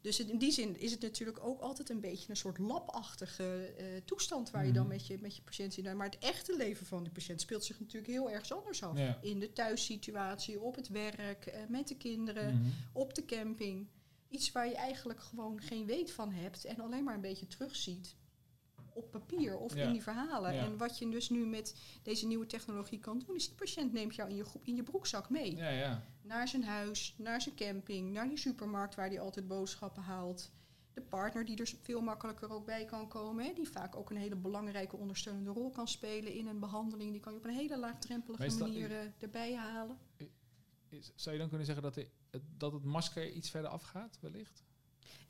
[0.00, 3.86] Dus in die zin is het natuurlijk ook altijd een beetje een soort labachtige eh,
[4.04, 4.92] toestand waar je dan Mhm.
[4.92, 5.94] met je, met je patiënt zit.
[5.94, 8.98] Maar het echte leven van die patiënt speelt zich natuurlijk heel ergens anders af.
[8.98, 9.18] Ja.
[9.22, 12.68] In de thuissituatie, op het werk, eh, met de kinderen, Mhm.
[12.92, 13.86] op de camping.
[14.28, 18.16] Iets waar je eigenlijk gewoon geen weet van hebt en alleen maar een beetje terugziet
[18.98, 19.82] op papier of Ja.
[19.86, 20.54] in die verhalen.
[20.54, 20.64] Ja.
[20.64, 24.14] En wat je dus nu met deze nieuwe technologie kan doen, is die patiënt neemt
[24.14, 25.56] jou in je, groep- in je broekzak mee.
[25.56, 26.04] Ja, ja.
[26.22, 30.50] Naar zijn huis, naar zijn camping, naar die supermarkt waar hij altijd boodschappen haalt.
[30.94, 33.44] De partner die er veel makkelijker ook bij kan komen.
[33.44, 37.10] Hè, die vaak ook een hele belangrijke ondersteunende rol kan spelen in een behandeling.
[37.12, 39.98] Die kan je op een hele laagdrempelige manier eh, erbij halen.
[40.88, 44.18] Is- zou je dan kunnen zeggen dat, de- het, dat het masker iets verder afgaat,
[44.20, 44.62] wellicht?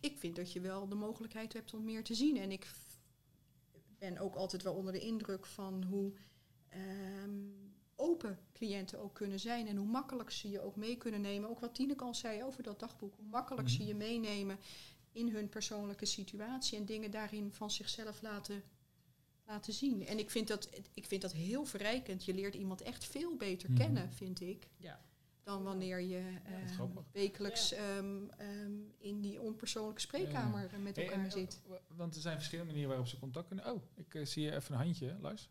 [0.01, 2.37] Ik vind dat je wel de mogelijkheid hebt om meer te zien.
[2.37, 2.65] En ik
[3.99, 6.13] ben ook altijd wel onder de indruk van hoe
[6.69, 7.31] ehm,
[7.97, 9.67] open cliënten ook kunnen zijn.
[9.67, 11.49] En hoe makkelijk ze je ook mee kunnen nemen.
[11.51, 13.15] Ook wat Tineke al zei over dat dagboek.
[13.17, 13.87] Hoe makkelijk ze Mhm.
[13.87, 14.59] je meenemen
[15.13, 16.79] in hun persoonlijke situatie.
[16.79, 18.63] En dingen daarin van zichzelf laten,
[19.47, 20.07] laten zien.
[20.07, 22.25] En ik vind, dat, ik vind dat heel verrijkend.
[22.25, 23.79] Je leert iemand echt veel beter Mhm.
[23.79, 24.69] kennen, vind ik.
[24.77, 25.07] Ja.
[25.49, 31.31] Dan wanneer je ehm, wekelijks ehm, ehm, in die onpersoonlijke spreekkamer met Hey, elkaar en,
[31.31, 31.61] zit.
[31.65, 33.67] eh, wa- want er zijn verschillende manieren waarop ze contact kunnen.
[33.73, 35.49] Oh, ik eh, zie je even een handje, Lars.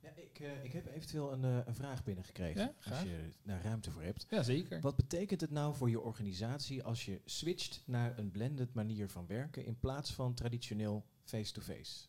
[0.00, 2.60] Ja, ik, eh, ik heb eventueel een, eh, een vraag binnengekregen.
[2.60, 4.26] Ja, als je daar ruimte voor hebt.
[4.30, 4.80] Ja, zeker.
[4.80, 9.26] Wat betekent het nou voor je organisatie als je switcht naar een blended manier van
[9.26, 12.06] werken in plaats van traditioneel face-to-face?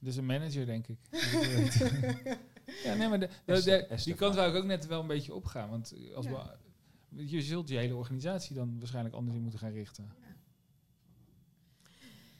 [0.00, 0.98] Dus een manager, denk ik.
[2.84, 5.00] ja, nee, maar de, de- Esther- de- Esther die kant wou ik ook net wel
[5.00, 5.70] een beetje opgaan.
[5.70, 6.56] Want eh, als Ja.
[7.08, 10.12] we, je zult je hele organisatie dan waarschijnlijk anders in moeten gaan richten.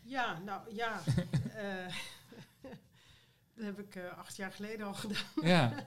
[0.03, 1.01] Ja, nou ja.
[1.57, 1.95] eh,
[3.55, 5.23] dat heb ik eh, acht jaar geleden al gedaan.
[5.43, 5.73] Ja.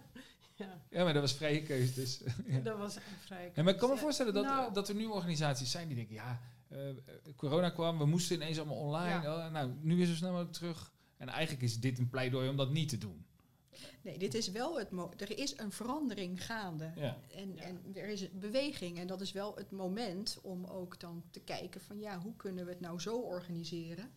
[0.56, 1.94] ja, ja, maar dat was vrije keuze.
[1.94, 2.60] Dus, ja.
[2.60, 3.52] dat was een vrij.
[3.56, 5.96] Ja, maar ik kan me Ja, voorstellen dat, nou, dat er nu organisaties zijn die
[5.96, 6.16] denken...
[6.16, 6.42] ja,
[7.36, 9.22] corona kwam, we moesten ineens allemaal online.
[9.22, 9.46] Ja.
[9.46, 10.92] Oh, nou, nu is het snel mogelijk terug.
[11.18, 13.26] En eigenlijk is dit een pleidooi om dat niet te doen.
[14.02, 16.92] Nee, dit is wel het er is een verandering gaande.
[16.96, 17.20] Ja.
[17.32, 17.62] En, Ja.
[17.62, 18.98] en er is een beweging.
[19.00, 22.66] En dat is wel het moment om ook dan te kijken van ja, hoe kunnen
[22.66, 24.12] we het nou zo organiseren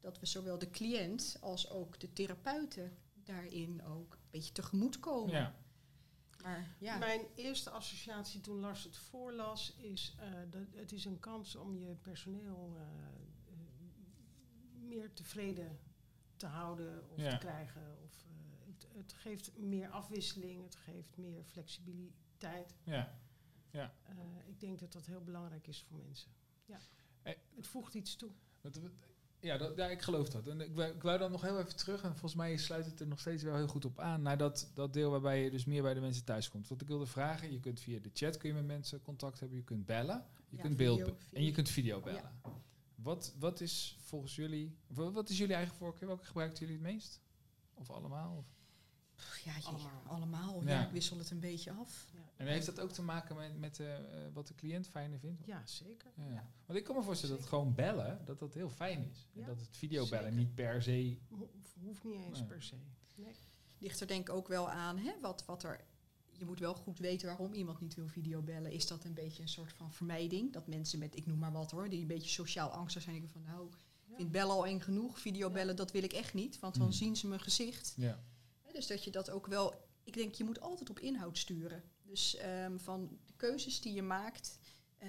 [0.00, 5.34] dat we zowel de cliënt als ook de therapeuten daarin ook een beetje tegemoet komen.
[5.34, 5.54] Ja.
[6.42, 11.20] Maar ja, Mijn eerste associatie toen Lars het voorlas is eh, dat het is een
[11.20, 13.58] kans om je personeel eh, eh,
[14.80, 15.78] meer tevreden
[16.36, 17.30] te houden of Ja.
[17.30, 17.96] te krijgen.
[18.04, 18.23] Of,
[18.96, 22.74] het, geeft meer afwisseling, het geeft meer flexibiliteit.
[22.84, 23.18] Ja.
[23.70, 23.88] Eh,
[24.46, 26.30] ik denk dat dat heel belangrijk is voor mensen.
[26.66, 26.78] Ja.
[27.22, 28.30] Eh, Het voegt iets toe.
[28.60, 28.90] Wat- wat-
[29.40, 30.46] Ja, dat, ja, ik geloof dat.
[30.46, 33.06] En ik, ik wou dan nog heel even terug, en volgens mij sluit het er
[33.06, 35.82] nog steeds wel heel goed op aan, naar dat, dat deel waarbij je dus meer
[35.82, 36.68] bij de mensen thuis komt.
[36.68, 39.58] Wat ik wilde vragen, je kunt via de chat kun je met mensen contact hebben,
[39.58, 42.02] je kunt bellen, je Ja, kunt beeld video, be- en je kunt video Ja.
[42.02, 42.32] bellen.
[42.94, 46.08] Wat, wat is volgens jullie, wa- wat is jullie eigen voorkeur?
[46.08, 47.20] Welke gebruiken jullie het meest?
[47.74, 48.36] Of allemaal?
[48.36, 48.46] Of?
[49.44, 50.02] Ja, je- Allemaal.
[50.06, 50.62] allemaal.
[50.64, 50.70] Ja.
[50.70, 50.86] Ja.
[50.86, 52.06] ik wissel het een beetje af.
[52.14, 55.18] Ja, En heeft dat ook te maken met, met eh, eh, wat de cliënt fijner
[55.18, 55.42] vindt?
[55.46, 56.10] ja zeker.
[56.16, 56.24] Ja.
[56.32, 56.50] Ja.
[56.66, 59.26] Want ik kan me voorstellen dat gewoon bellen, dat dat heel fijn is.
[59.34, 60.38] En dat het videobellen zeker.
[60.38, 61.18] niet per se...
[61.30, 61.50] Ho-
[61.84, 62.48] hoeft niet eens Nee.
[62.48, 62.76] per se.
[63.14, 63.34] Nee.
[63.78, 65.84] ligt er denk ik ook wel aan hè, wat, wat er.
[66.38, 68.72] Je moet wel goed weten waarom iemand niet wil videobellen.
[68.72, 70.52] Is dat een beetje een soort van vermijding?
[70.52, 73.14] Dat mensen met, ik noem maar wat hoor, die een beetje sociaal angstig zijn.
[73.14, 73.76] Denken van nou, ik
[74.10, 74.16] Ja.
[74.16, 75.20] vind bellen al eng genoeg.
[75.20, 76.58] Videobellen, dat wil ik echt niet.
[76.60, 76.92] Want dan Hmm.
[76.92, 77.94] zien ze mijn gezicht.
[77.96, 78.22] Ja.
[78.74, 81.82] Dus dat je dat ook wel ik denk, je moet altijd op inhoud sturen.
[82.02, 84.58] Dus ehm, van de keuzes die je maakt,
[84.98, 85.08] eh,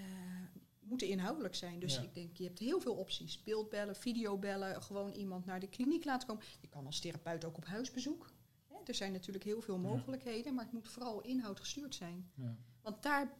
[0.79, 1.79] moeten inhoudelijk zijn.
[1.79, 2.01] Dus Ja.
[2.01, 3.43] ik denk, je hebt heel veel opties.
[3.43, 6.43] Beeldbellen, videobellen, gewoon iemand naar de kliniek laten komen.
[6.61, 8.31] Je kan als therapeut ook op huisbezoek.
[8.67, 9.81] Hè, er zijn natuurlijk heel veel Ja.
[9.81, 12.31] mogelijkheden, maar het moet vooral inhoud gestuurd zijn.
[12.35, 12.55] Ja.
[12.81, 13.33] Want daar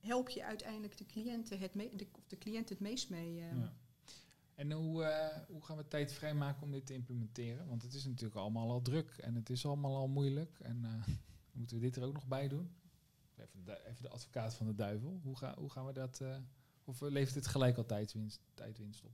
[0.00, 3.40] help je uiteindelijk de cliënten het, me- de, of de cliënt het meest mee.
[3.40, 3.56] eh.
[4.58, 7.66] En hoe, eh, hoe gaan we tijd vrijmaken om dit te implementeren?
[7.66, 10.58] Want het is natuurlijk allemaal al druk en het is allemaal al moeilijk.
[10.60, 11.14] En eh,
[11.58, 12.70] moeten we dit er ook nog bij doen?
[13.36, 15.20] Even de, even de advocaat van de duivel.
[15.22, 16.20] Hoe, ga, hoe gaan we dat...
[16.20, 16.36] eh,
[16.84, 19.12] of levert het gelijk al tijdswinst, tijdwinst op?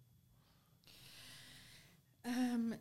[2.21, 2.73] Ehm,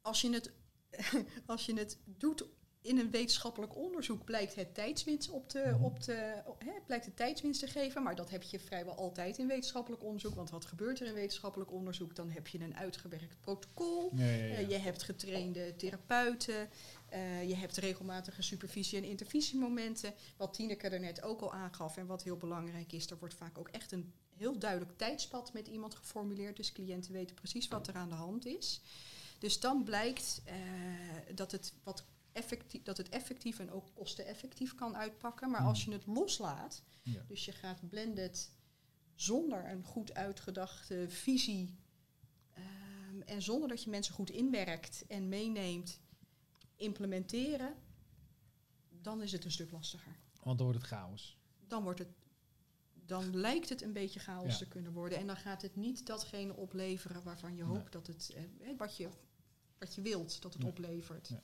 [0.00, 0.52] als, je het,
[1.46, 2.44] als je het doet
[2.82, 5.84] in een wetenschappelijk onderzoek, blijkt het tijdswinst op te, Mhm.
[5.84, 6.12] op te,
[6.58, 8.02] hè, blijkt het tijdswinst te geven.
[8.02, 10.34] Maar dat heb je vrijwel altijd in wetenschappelijk onderzoek.
[10.34, 12.14] Want wat gebeurt er in wetenschappelijk onderzoek?
[12.16, 14.10] Dan heb je een uitgewerkt protocol.
[14.14, 16.68] Ja, ja, Eh, je hebt getrainde therapeuten.
[17.08, 20.14] eh, je hebt regelmatige supervisie- en intervisiemomenten.
[20.36, 23.58] Wat Tineke er net ook al aangaf en wat heel belangrijk is, er wordt vaak
[23.58, 26.56] ook echt een heel duidelijk tijdspad met iemand geformuleerd.
[26.56, 28.80] Dus cliënten weten precies wat er aan de hand is.
[29.38, 30.54] Dus dan blijkt eh,
[31.34, 35.50] dat, het wat effectief, dat het effectief en ook kosteneffectief kan uitpakken.
[35.50, 37.24] Maar als je het loslaat, Ja.
[37.28, 38.50] dus je gaat blended
[39.14, 41.78] zonder een goed uitgedachte visie
[42.52, 46.00] ehm, en zonder dat je mensen goed inwerkt en meeneemt,
[46.76, 47.74] implementeren,
[48.88, 50.16] dan is het een stuk lastiger.
[50.42, 51.38] Want dan wordt het chaos.
[51.66, 52.08] Dan, wordt het,
[53.06, 54.56] dan lijkt het een beetje chaos Ja.
[54.58, 55.18] te kunnen worden.
[55.18, 57.76] En dan gaat het niet datgene opleveren waarvan je Nee.
[57.76, 59.08] hoopt dat het, eh, eh, wat, je,
[59.78, 61.28] wat je wilt dat het oplevert.
[61.28, 61.42] Ja.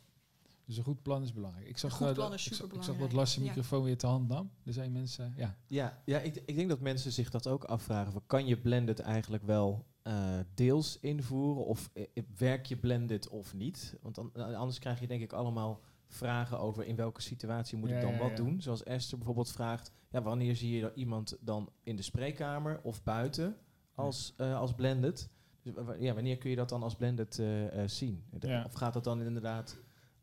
[0.67, 1.69] Dus een goed plan is belangrijk.
[1.69, 4.07] Ik zag, Een goed eh, plan dat- is ik zag dat Lars microfoon weer te
[4.07, 4.51] hand nam.
[4.65, 5.33] Er zijn mensen...
[5.37, 5.57] ja.
[5.67, 8.13] Ja, ja ik, ik denk dat mensen zich dat ook afvragen.
[8.13, 11.65] Van, kan je blended eigenlijk wel eh, deels invoeren?
[11.67, 12.05] Of eh,
[12.37, 13.97] werk je blended of niet?
[14.03, 17.89] Want dan, eh, anders krijg je denk ik allemaal vragen over in welke situatie moet
[17.89, 18.37] Ja, ik dan ja, wat ja.
[18.37, 18.61] doen.
[18.61, 23.03] Zoals Esther bijvoorbeeld vraagt, ja, wanneer zie je dan iemand dan in de spreekkamer of
[23.03, 23.57] buiten
[23.95, 25.29] als, eh, als blended?
[25.63, 28.25] Dus, ja, wanneer kun je dat dan als blended eh, eh, zien?
[28.31, 28.65] De- Ja.
[28.65, 29.77] Of gaat dat dan inderdaad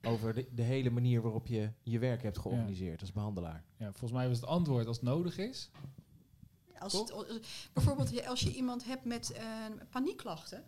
[0.05, 3.63] over de, de hele manier waarop je je werk hebt georganiseerd als behandelaar?
[3.77, 5.69] ja, volgens mij was het antwoord als het nodig is.
[6.79, 9.43] Als het, als- bijvoorbeeld je- als je iemand hebt met eh,
[9.89, 10.63] paniekklachten,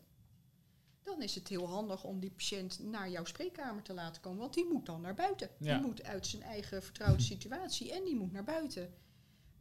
[1.04, 4.40] dan is het heel handig om die patiënt naar jouw spreekkamer te laten komen.
[4.40, 5.50] Want die moet dan naar buiten.
[5.58, 5.78] Ja.
[5.78, 8.94] Die moet uit zijn eigen vertrouwde situatie en die moet naar buiten.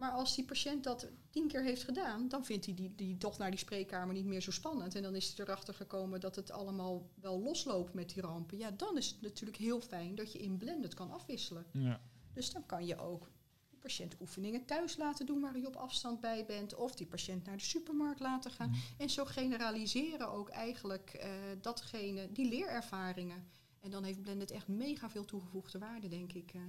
[0.05, 3.39] Maar als die patiënt dat tien keer heeft gedaan, dan vindt hij die, die toch
[3.39, 4.95] naar die spreekkamer niet meer zo spannend.
[4.95, 8.59] En dan is hij erachter gekomen dat het allemaal wel losloopt met die rampen.
[8.59, 11.67] Ja, dan is het natuurlijk heel fijn dat je in blended kan afwisselen.
[11.73, 12.01] Ja.
[12.33, 13.31] Dus dan kan je ook
[13.71, 16.75] die patiënt oefeningen thuis laten doen waar je op afstand bij bent.
[16.75, 18.75] Of die patiënt naar de supermarkt laten gaan.
[18.99, 23.49] En zo generaliseren ook eigenlijk eh, datgene, die leerervaringen.
[23.81, 26.55] En dan heeft Blended echt mega veel toegevoegde waarde, denk ik.
[26.55, 26.61] eh.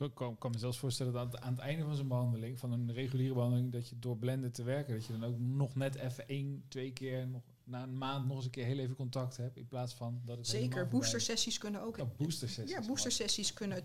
[0.00, 2.92] Ik kan, kan me zelfs voorstellen dat aan het, einde van zo'n behandeling, van een
[2.92, 6.28] reguliere behandeling, dat je door blenden te werken, dat je dan ook nog net even
[6.28, 9.56] één, twee keer, nog, na een maand nog eens een keer heel even contact hebt,
[9.56, 10.88] in plaats van dat het Zeker, is.
[10.88, 11.96] boostersessies kunnen ook...
[11.96, 12.70] Ja, boostersessies.
[12.70, 13.84] Ja, boostersessies kunnen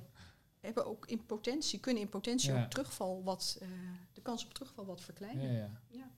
[0.59, 2.63] hebben ook in potentie, kunnen in potentie Ja.
[2.63, 3.67] ook terugval wat, eh,
[4.13, 5.51] de kans op terugval wat verkleinen.
[5.51, 5.81] Ja, ja.
[5.87, 6.11] Ja.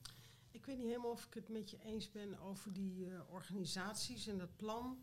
[0.50, 4.26] Ik weet niet helemaal of ik het met je eens ben over die eh, organisaties
[4.26, 4.98] en dat plan.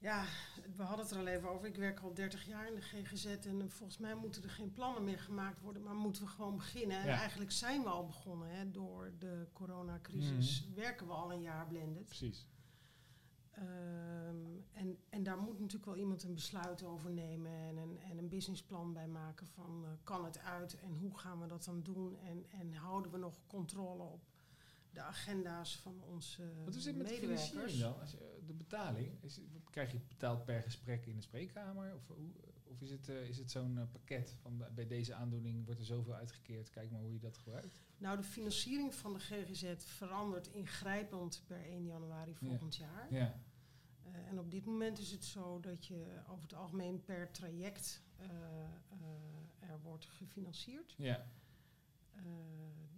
[0.00, 0.24] Ja,
[0.76, 1.68] we hadden het er al even over.
[1.68, 4.72] Ik werk al 30 jaar in de GGZ en eh, volgens mij moeten er geen
[4.72, 7.00] plannen meer gemaakt worden, maar moeten we gewoon beginnen.
[7.00, 8.50] En eigenlijk zijn we al begonnen.
[8.50, 8.70] Hè.
[8.70, 12.04] Door de coronacrisis werken we al een jaar blended.
[12.04, 12.46] Precies.
[13.50, 14.36] Ehm,
[14.72, 18.28] en, en daar moet natuurlijk wel iemand een besluit over nemen en een, en een
[18.28, 22.16] businessplan bij maken van eh, kan het uit en hoe gaan we dat dan doen
[22.16, 24.29] en, en houden we nog controle op
[24.92, 27.48] de agenda's van onze Wat is dit met de medewerkers.
[27.50, 28.00] financiering dan?
[28.00, 31.94] Als je, de betaling, is, het- krijg je betaald per gesprek in de spreekkamer?
[31.94, 32.30] Of, hoe,
[32.64, 35.80] of is het, eh, is het zo'n eh, pakket van bij- bij deze aandoening wordt
[35.80, 37.80] er zoveel uitgekeerd, kijk maar hoe je dat gebruikt?
[37.98, 43.06] Nou, de financiering van de GGZ verandert ingrijpend per 1 januari volgend jaar.
[43.14, 43.40] Ja,
[44.04, 48.02] Eh, en op dit moment is het zo dat je over het algemeen per traject
[48.16, 50.94] eh, eh, er wordt gefinancierd.
[50.98, 51.26] ja.
[52.16, 52.22] Eh,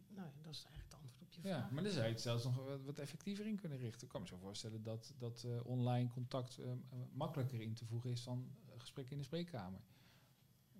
[0.08, 1.70] nou ja, dat is eigenlijk het antwoord op je Ja, vraag.
[1.70, 4.02] maar dan zou je het zelfs nog wat, wat effectiever in kunnen richten.
[4.02, 6.72] Ik kan me zo voorstellen dat, dat eh, online contact eh,
[7.12, 9.80] makkelijker in te voegen is dan gesprekken in de spreekkamer.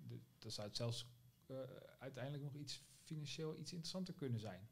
[0.07, 1.05] De, dan zou het zelfs
[1.99, 4.69] uiteindelijk nog iets financieel iets interessanter kunnen zijn.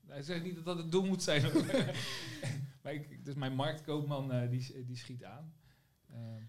[0.00, 1.42] Nou, ik zeg niet dat dat het doel moet zijn.
[2.82, 5.54] maar ik, dus mijn marktkoopman die, die schiet aan.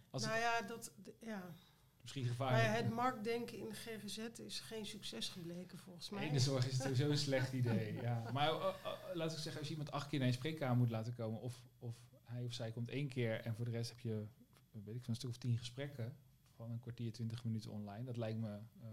[0.09, 1.53] Als nou ja, dat, ja.
[2.01, 2.63] Misschien Maar gevaarlijk.
[2.63, 6.29] ja, het marktdenken in de GGZ is geen succes gebleken volgens mij.
[6.29, 7.93] De zorg is sowieso een slecht idee.
[8.01, 8.29] Ja.
[8.33, 10.89] Maar uh, uh, laat ik zeggen, als je iemand acht keer naar je spreekkamer moet
[10.89, 13.99] laten komen, of, of hij of zij komt één keer en voor de rest heb
[13.99, 14.25] je
[14.71, 16.15] weet ik van een stuk of tien gesprekken
[16.55, 18.03] van een kwartier, twintig minuten online.
[18.03, 18.87] Dat lijkt me, eh,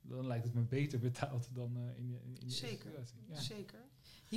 [0.00, 2.90] dan lijkt het me beter betaald dan eh, in, de- in, in de Zeker.
[3.28, 3.40] Ja.
[3.40, 3.78] Zeker.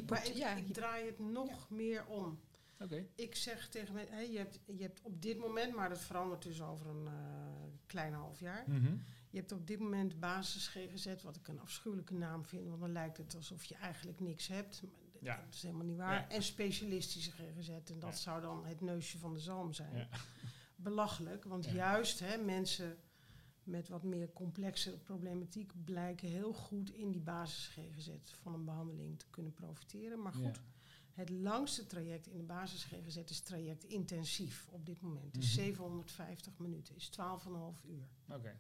[0.10, 2.40] Maar ik, ja, ik draai het nog meer om.
[3.16, 6.42] Ik zeg tegen mensen, hey, je, hebt, je hebt op dit moment, maar dat verandert
[6.42, 7.14] dus over een eh,
[7.86, 8.64] klein half jaar.
[8.68, 8.96] Mhm.
[9.30, 12.92] Je hebt op dit moment basis GGZ, wat ik een afschuwelijke naam vind, want dan
[12.92, 14.82] lijkt het alsof je eigenlijk niks hebt.
[14.82, 15.36] Maar dat- Ja.
[15.46, 16.14] Dat is helemaal niet waar.
[16.14, 16.30] Ja.
[16.30, 18.16] En specialistische GGZ, en dat Ja.
[18.16, 20.08] zou dan het neusje van de zalm zijn.
[20.76, 22.98] Belachelijk, want juist hè, mensen
[23.64, 28.10] met wat meer complexe problematiek blijken heel goed in die basis GGZ
[28.42, 30.22] van een behandeling te kunnen profiteren.
[30.22, 30.60] Maar goed.
[31.14, 35.34] Het langste traject in de basis GGZ is traject intensief op dit moment.
[35.34, 35.54] Dus Mhm.
[35.64, 38.08] 750 minuten, is 12,5 uur.
[38.30, 38.58] Oké.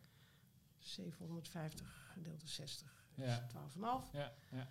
[0.79, 3.45] 750 gedeeld door 60 is Ja.
[3.47, 4.11] 12,5.
[4.13, 4.33] Ja.
[4.51, 4.67] Ja.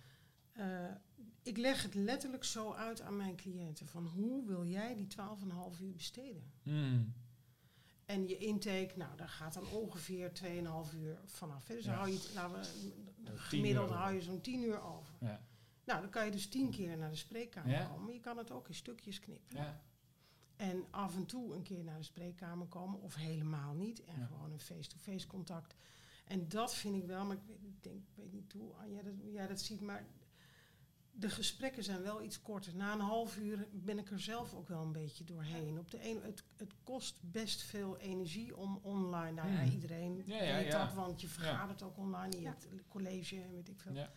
[0.51, 0.95] Eh,
[1.43, 3.87] ik leg het letterlijk zo uit aan mijn cliënten.
[3.87, 6.51] Van hoe wil jij die 12,5 uur besteden?
[6.63, 7.13] Mm.
[8.05, 11.65] En je intake, nou, daar gaat dan ongeveer 2,5 uur vanaf.
[11.65, 11.93] Dus Ja.
[11.93, 12.91] hou je, het- laten we,
[13.23, 15.15] tien gemiddeld hou je zo'n 10 uur over.
[15.19, 15.41] Ja.
[15.85, 17.85] Nou, dan kan je dus 10 keer naar de spreekkamer Ja.
[17.85, 18.03] komen.
[18.03, 19.57] Maar je kan het ook in stukjes knippen.
[19.57, 19.81] Ja.
[20.55, 24.03] En af en toe een keer naar de spreekkamer komen, of helemaal niet.
[24.03, 24.25] En Ja.
[24.25, 25.75] gewoon een face-to-face contact.
[26.25, 29.01] En dat vind ik wel, maar ik weet, ik denk, ik weet niet hoe Anja
[29.01, 30.05] dat, jij dat ziet, maar
[31.11, 32.75] de gesprekken zijn wel iets korter.
[32.75, 35.79] Na een half uur ben ik er zelf ook wel een beetje doorheen.
[35.79, 40.43] Op de een, het, het kost best veel energie om online, nou ja, iedereen Ja,
[40.43, 40.85] ja, weet ja.
[40.85, 43.93] dat, want je vergadert ook online, je hebt college en weet ik veel.
[43.93, 44.11] Ja.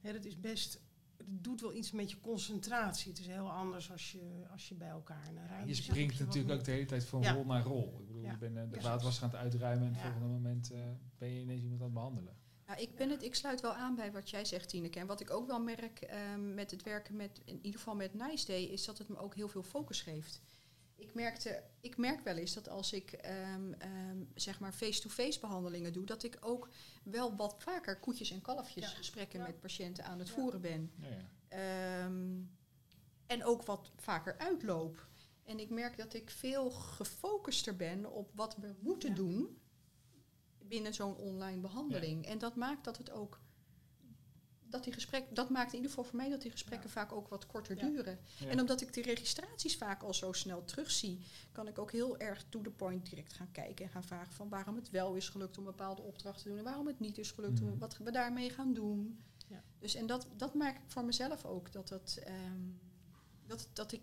[0.00, 0.80] Dat is best,
[1.18, 3.10] het doet wel iets met je concentratie.
[3.10, 5.68] Het is heel anders als je, als je bij elkaar naar rijdt.
[5.68, 7.32] Je springt je natuurlijk ook de hele tijd van Ja.
[7.32, 7.98] rol naar rol.
[8.00, 8.30] Ik bedoel, Ja.
[8.30, 8.80] je bent eh, de Ja.
[8.82, 10.10] vaatwasser aan het uitruimen en op het Ja.
[10.10, 10.80] volgende moment eh,
[11.18, 12.36] ben je ineens iemand aan het behandelen.
[12.66, 14.98] Nou, ik, ben het, ik sluit wel aan bij wat jij zegt, Tineke.
[14.98, 18.14] En wat ik ook wel merk ehm, met het werken met, in ieder geval met
[18.14, 20.42] Nice Day, is dat het me ook heel veel focus geeft.
[20.98, 25.92] Ik, merkte, ik merk wel eens dat als ik ehm, ehm, zeg maar face-to-face behandelingen
[25.92, 26.68] doe, dat ik ook
[27.04, 28.96] wel wat vaker koetjes en kalfjes Ja.
[28.96, 29.46] gesprekken Ja.
[29.46, 30.34] met patiënten aan het Ja.
[30.34, 30.92] voeren ben.
[30.96, 31.26] Ja, ja.
[32.04, 32.40] Ehm,
[33.26, 35.06] en ook wat vaker uitloop.
[35.44, 39.14] En ik merk dat ik veel gefocuster ben op wat we moeten Ja.
[39.14, 39.58] doen
[40.58, 42.26] binnen zo'n online behandeling.
[42.26, 43.40] En dat maakt dat het ook.
[44.70, 46.94] Dat, die gesprek, dat maakt in ieder geval voor mij dat die gesprekken Ja.
[46.94, 47.86] vaak ook wat korter Ja.
[47.88, 48.18] duren.
[48.38, 48.46] Ja.
[48.46, 51.18] En omdat ik die registraties vaak al zo snel terugzie,
[51.52, 54.48] kan ik ook heel erg to the point direct gaan kijken en gaan vragen van
[54.48, 57.30] waarom het wel is gelukt om bepaalde opdrachten te doen en waarom het niet is
[57.30, 57.70] gelukt Mhm.
[57.72, 59.22] om wat we daarmee gaan doen.
[59.48, 59.62] Ja.
[59.78, 61.72] Dus en dat, dat merk ik voor mezelf ook.
[61.72, 62.60] Dat, dat, ehm,
[63.46, 64.02] dat, dat ik,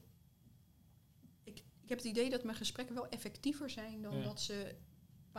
[1.43, 1.57] ik.
[1.57, 4.23] Ik heb het idee dat mijn gesprekken wel effectiever zijn dan Ja.
[4.23, 4.75] dat ze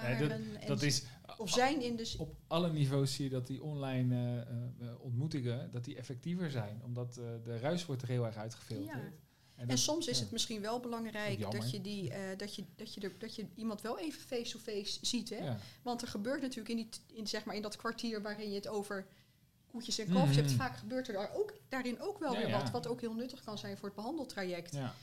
[0.03, 1.05] Dat, en dat is
[1.39, 2.15] of zijn in de.
[2.19, 6.51] op alle niveaus zie je dat die online eh, eh, eh, ontmoetingen dat die effectiever
[6.51, 9.13] zijn, omdat de ruis wordt er heel erg uitgefilterd.
[9.57, 9.65] Ja.
[9.67, 10.23] En, soms is ja.
[10.23, 13.81] het misschien wel belangrijk dat je, die, dat, je, dat, je er, dat je iemand
[13.81, 15.31] wel even face-to-face ziet.
[15.31, 15.37] Hè?
[15.37, 15.59] Ja.
[15.83, 16.89] Want er gebeurt natuurlijk in, die,
[17.19, 19.07] in, zeg maar in dat kwartier waarin je het over
[19.67, 20.57] koetjes en kalfjes hebt, Mhm.
[20.57, 23.45] vaak gebeurt er daar ook, daarin ook wel Ja, weer wat, wat ook heel nuttig
[23.45, 24.75] kan zijn voor het behandeltraject.
[24.75, 24.95] Ja.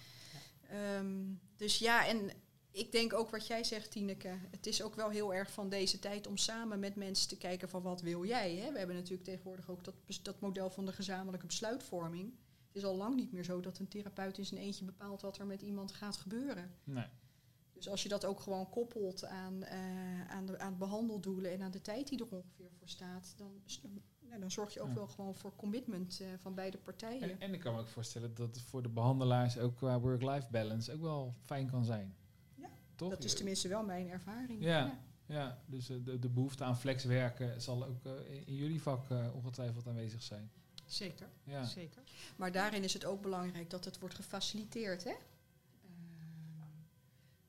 [0.70, 1.16] Ehm,
[1.56, 2.32] dus ja, en
[2.74, 4.38] ik denk ook wat jij zegt, Tineke.
[4.52, 7.70] Het is ook wel heel erg van deze tijd om samen met mensen te kijken
[7.70, 8.56] van wat wil jij.
[8.56, 8.72] Hè?
[8.72, 12.34] We hebben natuurlijk tegenwoordig ook dat, dat model van de gezamenlijke besluitvorming.
[12.68, 15.38] Het is al lang niet meer zo dat een therapeut in zijn eentje bepaalt wat
[15.38, 16.72] er met iemand gaat gebeuren.
[16.84, 17.06] Nee.
[17.74, 21.72] Dus als je dat ook gewoon koppelt aan, eh, aan, de, aan behandeldoelen en aan
[21.72, 23.62] de tijd die er ongeveer voor staat, dan,
[24.20, 24.94] nou, dan zorg je ook Ja.
[24.94, 27.22] wel gewoon voor commitment eh, van beide partijen.
[27.22, 30.48] En, en ik kan me ook voorstellen dat het voor de behandelaars ook qua work-life
[30.52, 32.16] balance ook wel fijn kan zijn.
[32.96, 33.10] Toch?
[33.10, 34.64] dat is tenminste wel mijn ervaring.
[34.64, 35.00] Ja.
[35.26, 38.12] Ja, dus eh, de, de behoefte aan flexwerken zal ook eh,
[38.48, 40.52] in, jullie vak eh, ongetwijfeld aanwezig zijn.
[40.86, 41.64] Zeker, Ja.
[41.66, 42.02] zeker.
[42.36, 45.04] Maar daarin is het ook belangrijk dat het wordt gefaciliteerd.
[45.04, 45.10] Hè?
[45.10, 45.18] Ehm,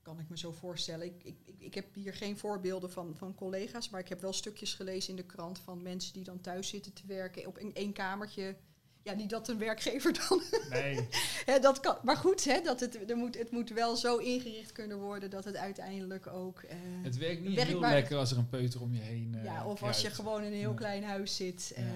[0.03, 1.07] kan ik me zo voorstellen.
[1.07, 4.32] Ik, ik, ik- ik heb hier geen voorbeelden van, van collega's, maar ik heb wel
[4.32, 7.74] stukjes gelezen in de krant van mensen die dan thuis zitten te werken op een
[7.74, 8.57] één kamertje.
[9.05, 10.42] Ja, niet dat een werkgever dan.
[10.70, 11.09] Nee.
[11.50, 14.72] hè, dat kan, maar goed, hè, dat het, er moet, het moet wel zo ingericht
[14.72, 16.59] kunnen worden dat het uiteindelijk ook.
[16.62, 19.44] eh, Het werkt niet heel maar- lekker als er een peuter om je heen eh
[19.44, 20.76] ja, of als je gewoon in een heel Ja.
[20.76, 21.72] klein huis zit.
[21.76, 21.82] Ja.
[21.82, 21.90] eh,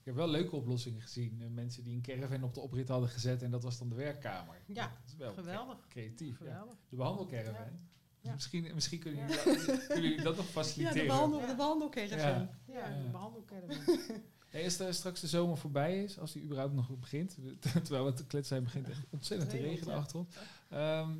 [0.00, 1.50] Ik heb wel leuke oplossingen gezien.
[1.54, 4.56] Mensen die een caravan op de oprit hadden gezet en dat was dan de werkkamer.
[4.66, 5.76] Ja, dat is wel geweldig.
[5.80, 6.38] cre- creatief.
[6.38, 6.44] Ja.
[6.46, 6.74] Geweldig.
[6.88, 7.78] De behandelcaravan.
[8.20, 8.32] Ja.
[8.34, 9.34] Misschien, misschien kunnen, Ja.
[9.44, 11.00] jullie dat, kunnen jullie dat nog ja, faciliteren.
[11.02, 11.46] de, behandel, Ja.
[11.46, 12.18] de behandelcaravan.
[12.18, 12.58] Ja.
[12.66, 13.02] Ja, Ja.
[13.02, 13.76] de behandelcaravan.
[14.54, 17.36] Hey, als er straks de zomer voorbij is, als die überhaupt nog begint,
[17.84, 20.06] terwijl het kletsen zijn begint echt ontzettend te regenen.
[20.70, 21.16] Ehm,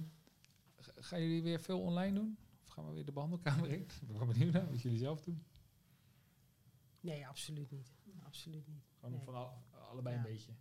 [0.81, 2.37] g- gaan jullie weer veel online doen?
[2.65, 3.81] Of gaan we weer de behandelkamer in?
[4.01, 5.45] Ik ben wel benieuwd naar wat jullie zelf doen.
[7.01, 7.93] Nee, absoluut niet.
[8.27, 8.85] Absoluut niet.
[8.99, 9.25] Gewoon Nee.
[9.25, 10.21] van al- allebei Ja.
[10.25, 10.53] een beetje.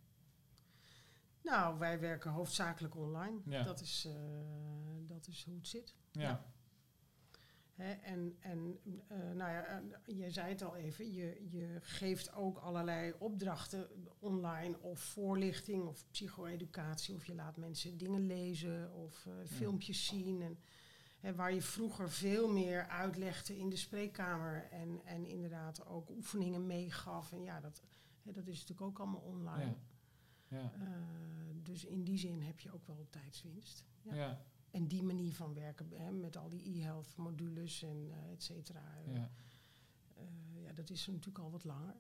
[1.44, 3.40] Nou, wij werken hoofdzakelijk online.
[3.46, 3.64] Ja.
[3.64, 4.14] Dat, is, eh,
[5.08, 5.96] dat is hoe het zit.
[6.12, 6.46] Ja.
[7.76, 12.58] En en eh, nou ja, eh, je zei het al even, je, je geeft ook
[12.58, 13.88] allerlei opdrachten
[14.20, 17.16] online of voorlichting of psycho-educatie.
[17.16, 20.42] Of je laat mensen dingen lezen of eh, filmpjes zien.
[20.42, 20.58] En,
[21.36, 27.32] waar je vroeger veel meer uitlegde in de spreekkamer en, en inderdaad ook oefeningen meegaf.
[27.32, 27.82] En ja, dat,
[28.24, 29.76] dat is natuurlijk ook allemaal online.
[30.48, 30.58] Ja.
[30.58, 30.72] Ja.
[31.64, 33.86] Dus in die zin heb je ook wel tijdswinst.
[34.02, 34.42] Ja.
[34.74, 34.80] Ja.
[34.80, 38.84] En die manier van werken hè, met al die e-health modules en eh et cetera.
[39.06, 39.32] eh, Ja.
[40.16, 41.96] eh, ja, dat is natuurlijk al wat langer.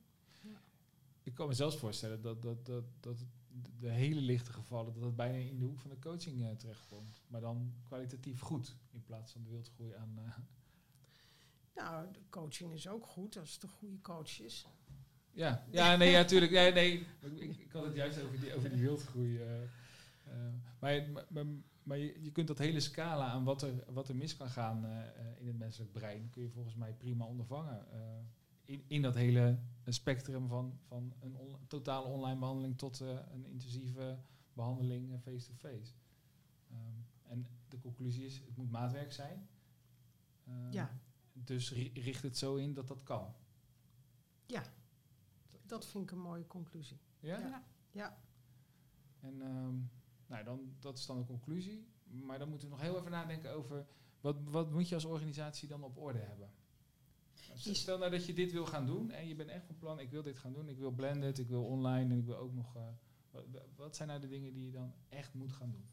[1.25, 3.17] Ik kan me zelfs voorstellen dat, dat, dat, dat
[3.79, 7.21] de hele lichte gevallen, dat het bijna in de hoek van de coaching eh, terechtkomt.
[7.27, 10.19] Maar dan kwalitatief goed, in plaats van de wildgroei aan...
[10.25, 10.37] eh,
[11.75, 14.67] Nou, de coaching is ook goed als het een goede coach is.
[15.31, 16.51] Ja, ja, nee, ja, natuurlijk.
[16.51, 17.07] Ja, nee, ik,
[17.39, 19.37] ik, ik had het juist over die, over die wildgroei.
[19.37, 21.45] eh, eh, maar maar,
[21.83, 24.85] maar, je, je kunt dat hele scala aan wat er, wat er mis kan gaan
[24.85, 27.91] eh, eh, in het menselijk brein, kun je volgens mij prima ondervangen.
[27.91, 28.19] eh,
[28.65, 33.45] in, in dat hele spectrum van, van een on- totale online behandeling tot eh, een
[33.45, 34.19] intensieve
[34.53, 35.93] behandeling eh, face-to-face.
[36.69, 36.79] Ehm,
[37.23, 39.47] en de conclusie is, het moet maatwerk zijn.
[40.47, 40.99] Ehm, Ja.
[41.33, 43.33] Dus ri- richt het zo in dat dat kan.
[45.65, 46.99] Dat vind ik een mooie conclusie.
[47.19, 47.39] Ja?
[47.39, 47.63] Ja.
[47.91, 48.17] Ja.
[49.19, 49.75] En ehm,
[50.33, 51.87] nou, dan, dat is dan de conclusie.
[52.03, 53.85] Maar dan moeten we nog heel even nadenken over...
[54.21, 56.51] Wat, wat moet je als organisatie dan op orde hebben?
[57.53, 59.99] Is- Stel nou dat je dit wil gaan doen en je bent echt van plan...
[59.99, 62.53] ik wil dit gaan doen, ik wil blended, ik wil online en ik wil ook
[62.53, 62.75] nog...
[62.75, 62.87] eh,
[63.31, 65.85] wat, wat zijn nou de dingen die je dan echt moet gaan doen?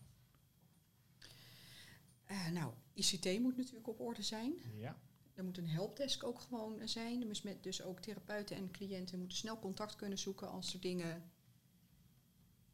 [2.24, 4.53] Eh, nou, ICT moet natuurlijk op orde zijn.
[4.78, 4.97] Ja.
[5.34, 7.20] Er moet een helpdesk ook gewoon zijn.
[7.20, 11.30] Dus, met, dus ook therapeuten en cliënten moeten snel contact kunnen zoeken als er dingen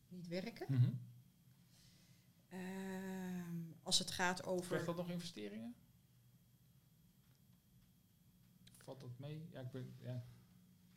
[0.09, 0.67] niet werken.
[0.69, 0.91] Mhm.
[2.49, 4.67] Ehm, als het gaat over.
[4.67, 5.75] Krijgt dat nog investeringen?
[8.77, 9.49] Valt dat mee?
[9.53, 9.95] Ja, ik ben...
[10.03, 10.25] Ja.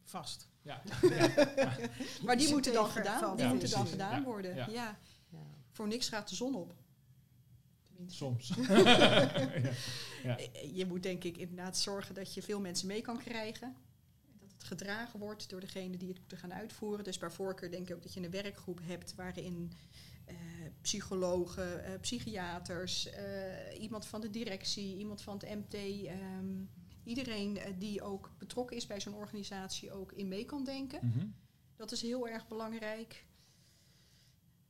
[0.03, 0.49] Vast.
[0.61, 0.81] Ja.
[2.25, 4.55] Maar die moeten dan gedaan, die Ja, moeten dan gedaan Ja, worden.
[4.55, 4.67] ja.
[4.69, 4.99] Ja.
[5.29, 5.37] Ja.
[5.71, 6.75] Voor niks gaat de zon op.
[8.07, 8.47] Soms.
[8.67, 9.31] ja.
[10.23, 10.37] Ja.
[10.73, 13.75] Je moet denk ik inderdaad zorgen dat je veel mensen mee kan krijgen.
[14.39, 17.03] Dat het gedragen wordt door degene die het moeten gaan uitvoeren.
[17.03, 19.71] Dus bij voorkeur denk ik ook dat je een werkgroep hebt waarin
[20.81, 25.73] psychologen, eh, psychiaters, eh, iemand van de directie, iemand van het MT,
[26.05, 26.63] ehm,
[27.03, 30.99] iedereen eh, die ook betrokken is bij zo'n organisatie ook in mee kan denken.
[31.03, 31.25] Mhm.
[31.75, 33.25] Dat is heel erg belangrijk.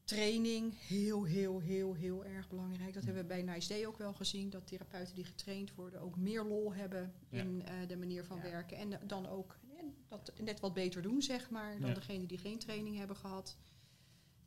[0.04, 2.94] Training, heel, heel, heel, heel erg belangrijk.
[2.94, 4.50] Dat hebben we bij Nice Day ook wel gezien.
[4.50, 7.42] Dat therapeuten die getraind worden ook meer lol hebben Ja.
[7.42, 8.44] in eh, de manier van Ja.
[8.44, 8.78] werken.
[8.78, 12.38] En eh, dan ook eh, dat net wat beter doen, zeg maar, dan degene die
[12.38, 13.58] geen training hebben gehad.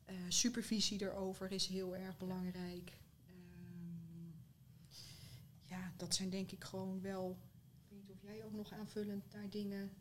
[0.05, 2.97] Eh, supervisie erover is heel erg belangrijk.
[3.27, 4.29] Ehm,
[5.63, 7.37] ja, dat zijn denk ik gewoon wel...
[7.89, 9.91] Ik weet niet of jij ook nog aanvullend naar dingen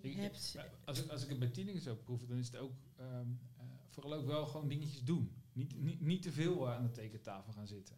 [0.00, 0.56] Ik- hebt.
[0.84, 3.26] als, ik, als ik het bij Tieningen zo proef, dan is het ook ehm,
[3.56, 5.32] eh, vooral ook wel gewoon dingetjes doen.
[5.52, 7.96] Niet, niet, niet te veel eh, aan de tekentafel gaan zitten.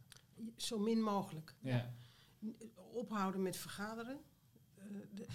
[0.57, 1.55] Zo min mogelijk.
[1.61, 1.95] Ja.
[2.75, 4.21] Ophouden met vergaderen.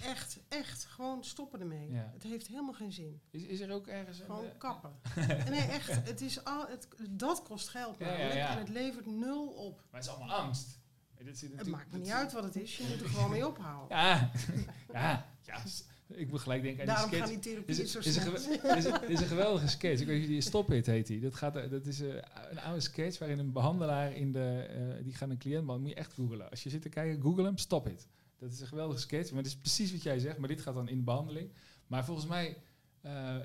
[0.05, 1.91] Echt, echt, gewoon stoppen ermee.
[1.91, 2.09] Ja.
[2.13, 3.21] Het heeft helemaal geen zin.
[3.29, 4.19] Is, is er ook ergens.
[4.19, 4.91] Gewoon eh, kappen.
[5.49, 6.05] nee, echt.
[6.05, 8.07] Het is al, het, dat kost geld Ja.
[8.51, 9.75] En het levert nul op.
[9.91, 10.79] Maar het is allemaal angst.
[11.23, 12.77] Dit Het maakt me niet uit wat het is.
[12.77, 13.97] Je moet er gewoon mee ophouden.
[13.97, 14.31] Ja,
[14.93, 15.63] ja, ja.
[16.07, 17.43] Ik moet gelijk denken aan Daarom die gaan sketch.
[17.43, 18.75] die Is, therapieën is, zo is, snel.
[18.77, 20.01] is, een- is een geweldige sketch.
[20.01, 21.19] Ik weet niet, die Stop It heet die.
[21.19, 22.13] Dat, gaat, eh, dat is eh,
[22.49, 25.81] een oude sketch waarin een behandelaar in de, die gaat een cliënt behandelen.
[25.81, 26.49] Moet je echt googlen.
[26.49, 28.07] Als je zit te kijken, google hem, Stop It.
[28.41, 30.37] Dat is een geweldige sketch, maar het is precies wat jij zegt.
[30.37, 31.51] Maar dit gaat dan in de behandeling.
[31.87, 32.57] Maar volgens mij,
[33.01, 33.37] eh,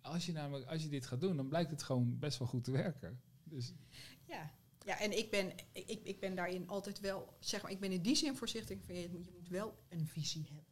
[0.00, 2.64] als je namelijk als je dit gaat doen, dan blijkt het gewoon best wel goed
[2.64, 3.20] te werken.
[3.44, 3.72] Dus
[4.26, 4.50] Ja,
[4.84, 8.02] ja en ik ben, ik, ik ben daarin altijd wel, zeg maar, ik ben in
[8.02, 10.64] die zin voorzichtig van je, moet- je moet wel een visie hebben.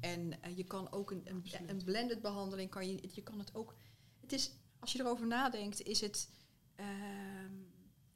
[0.00, 1.28] En eh, je kan ook een,
[1.66, 3.76] een blended behandeling, kan je, je kan het ook,
[4.20, 6.30] het is, als je erover nadenkt, is het,
[6.74, 7.52] ehm,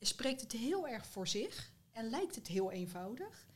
[0.00, 3.46] spreekt het heel erg voor zich en lijkt het heel eenvoudig.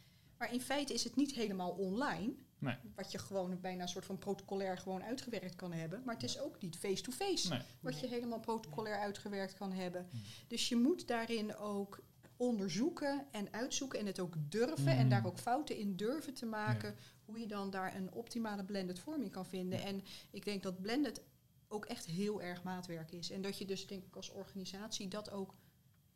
[0.42, 2.32] Maar in feite is het niet helemaal online.
[2.58, 2.76] Nee.
[2.94, 6.02] Wat je gewoon bijna een soort van protocolair gewoon uitgewerkt kan hebben.
[6.04, 7.48] Maar het is ook niet face-to-face.
[7.48, 7.60] nee.
[7.80, 10.06] Wat je helemaal protocolair uitgewerkt kan hebben.
[10.10, 10.20] Hmm.
[10.46, 12.00] Dus je moet daarin ook
[12.36, 15.08] onderzoeken en uitzoeken en het ook durven en Hmm.
[15.08, 16.94] daar ook fouten in durven te maken.
[17.24, 19.78] Hoe je dan daar een optimale blended vorm in kan vinden.
[19.78, 19.84] Ja.
[19.84, 21.22] En ik denk dat blended
[21.68, 23.30] ook echt heel erg maatwerk is.
[23.30, 25.54] En dat je dus denk ik als organisatie dat ook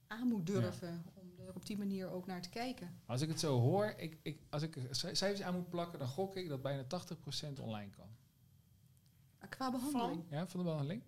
[0.06, 1.04] aan moet durven.
[1.54, 3.00] Op die manier ook naar te kijken.
[3.06, 6.08] Als ik het zo hoor, ik, ik, als ik er cijfers aan moet plakken, dan
[6.08, 6.86] gok ik dat bijna 80%
[7.60, 8.08] online kan.
[9.40, 10.24] Maar qua behandeling.
[10.30, 11.02] Ja, van de behandeling?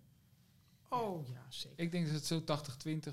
[0.89, 1.79] Oh ja, zeker.
[1.79, 2.43] Ik denk dat het zo 80-20,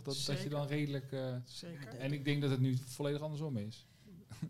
[0.03, 1.13] dat, dat je dan redelijk...
[1.13, 1.89] eh, zeker.
[1.99, 3.87] en ik denk dat het nu volledig andersom is.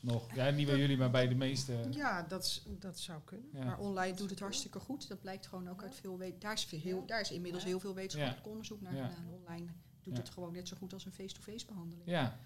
[0.00, 0.34] Nog.
[0.34, 1.86] Ja, niet bij jullie, maar bij de meeste.
[1.90, 3.48] Ja, dat, is- dat zou kunnen.
[3.52, 3.64] Ja.
[3.64, 5.08] Maar online doet het hartstikke goed.
[5.08, 6.18] Dat blijkt gewoon ook uit veel.
[6.38, 9.08] Daar is, veel, daar is inmiddels heel veel wetenschappelijk onderzoek naar Ja.
[9.08, 9.28] gedaan.
[9.32, 9.66] Online
[10.02, 10.20] doet Ja.
[10.20, 12.08] het gewoon net zo goed als een face-to-face behandeling.
[12.08, 12.38] Ja.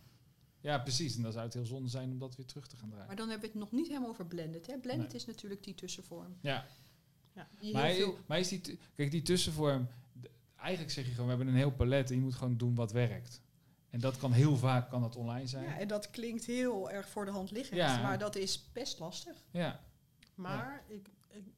[0.61, 1.17] ja, precies.
[1.17, 3.07] En dan zou het heel zonde zijn om dat weer terug te gaan draaien.
[3.07, 4.67] Maar dan hebben we het nog niet helemaal over blended.
[4.67, 4.79] Hè?
[4.79, 5.17] Blended Nee.
[5.17, 6.37] is natuurlijk die tussenvorm.
[6.41, 6.67] Ja,
[7.61, 9.89] Die maar, heel veel, maar is die, kijk, die tussenvorm,
[10.57, 12.93] eigenlijk zeg je gewoon, we hebben een heel palet en je moet gewoon doen wat
[12.93, 13.41] werkt.
[13.91, 15.65] En dat kan heel vaak kan dat online zijn.
[15.65, 17.77] ja, en dat klinkt heel erg voor de hand liggend.
[17.81, 18.03] Ja.
[18.03, 19.45] Maar dat is best lastig.
[19.51, 19.81] Ja,
[20.35, 21.09] Maar ik,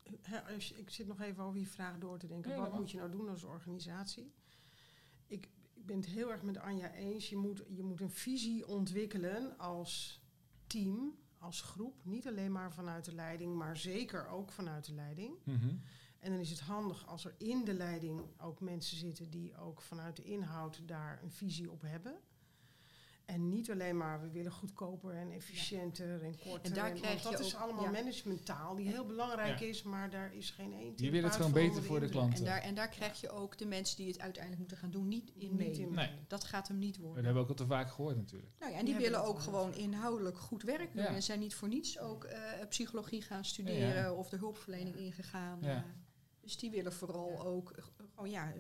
[0.03, 2.51] ik, hè, als je- ik zit nog even over je vraag door te denken.
[2.51, 4.33] Ja, Wat dat moet je nou doen als organisatie?
[5.27, 5.49] Ik,
[5.87, 7.29] ik ben het heel erg met Anja eens.
[7.29, 10.23] Je moet, je moet een visie ontwikkelen als
[10.67, 12.05] team, als groep.
[12.05, 15.35] Niet alleen maar vanuit de leiding, maar zeker ook vanuit de leiding.
[15.45, 15.75] Mhm.
[16.19, 19.81] En dan is het handig als er in de leiding ook mensen zitten die ook
[19.81, 22.19] vanuit de inhoud daar een visie op hebben.
[23.27, 26.61] En niet alleen maar we willen goedkoper en efficiënter en korter.
[26.63, 27.91] En daar want krijg je dat is ook- allemaal ja.
[27.91, 29.67] managementtaal die heel belangrijk Ja.
[29.67, 30.93] is, maar daar is geen één.
[30.97, 32.39] Je wil het gewoon beter voor de klant.
[32.39, 35.09] En daar, en daar krijg je ook de mensen die het uiteindelijk moeten gaan doen
[35.09, 35.71] niet in Niet mee.
[35.73, 36.11] in Nee.
[36.27, 37.25] Dat gaat hem niet Dat worden.
[37.25, 38.53] hebben we ook al te vaak gehoord natuurlijk.
[38.59, 41.03] Nou ja, en die Die willen ook dat gewoon inhoudelijk goed werk doen.
[41.03, 41.09] Ja.
[41.15, 44.13] En zijn niet voor niets ook eh, psychologie gaan studeren Ja, ja.
[44.13, 45.59] of de hulpverlening ingegaan.
[45.63, 45.77] Ja.
[45.77, 45.83] eh.
[46.41, 47.39] dus die willen vooral Ja.
[47.43, 48.53] ook eh, gewoon ja,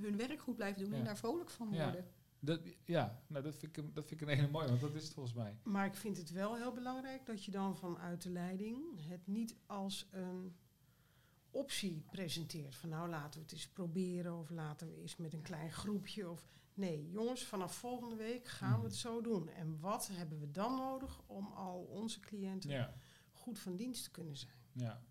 [0.00, 0.98] hun werk goed blijven doen Ja.
[0.98, 1.82] en daar vrolijk van Ja.
[1.84, 2.06] worden.
[2.40, 4.94] Dat, ja, nou, dat, vind ik, een- dat vind ik een hele mooie, want dat
[4.94, 5.56] is het volgens mij.
[5.62, 9.56] Maar ik vind het wel heel belangrijk dat je dan vanuit de leiding het niet
[9.66, 10.56] als een
[11.50, 12.74] optie presenteert.
[12.74, 16.30] Van nou laten we het eens proberen of laten we eens met een klein groepje.
[16.30, 19.48] Of nee, jongens, vanaf volgende week gaan we het zo doen.
[19.48, 22.94] En wat hebben we dan nodig om al onze cliënten Ja,
[23.30, 24.52] goed van dienst te kunnen zijn?
[24.72, 25.02] ja.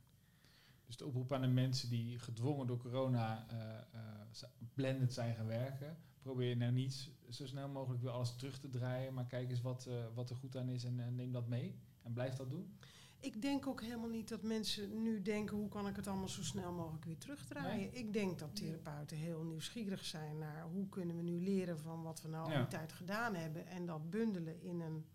[0.86, 5.36] Dus de oproep aan de mensen die gedwongen door corona eh eh, z- blended zijn
[5.36, 5.98] gaan werken.
[6.28, 9.14] Probeer nou niet zo snel mogelijk weer alles terug te draaien.
[9.14, 11.76] Maar kijk eens wat, eh, wat er goed aan is en, eh, neem dat mee.
[12.04, 12.78] En blijf dat doen.
[13.20, 16.44] Ik denk ook helemaal niet dat mensen nu denken hoe kan ik het allemaal zo
[16.44, 17.78] snel mogelijk weer terugdraaien.
[17.78, 17.90] Nee.
[17.92, 22.22] Ik denk dat therapeuten heel nieuwsgierig zijn naar hoe kunnen we nu leren van wat
[22.22, 22.58] we nou al Ja.
[22.58, 25.06] die tijd gedaan hebben en dat bundelen in een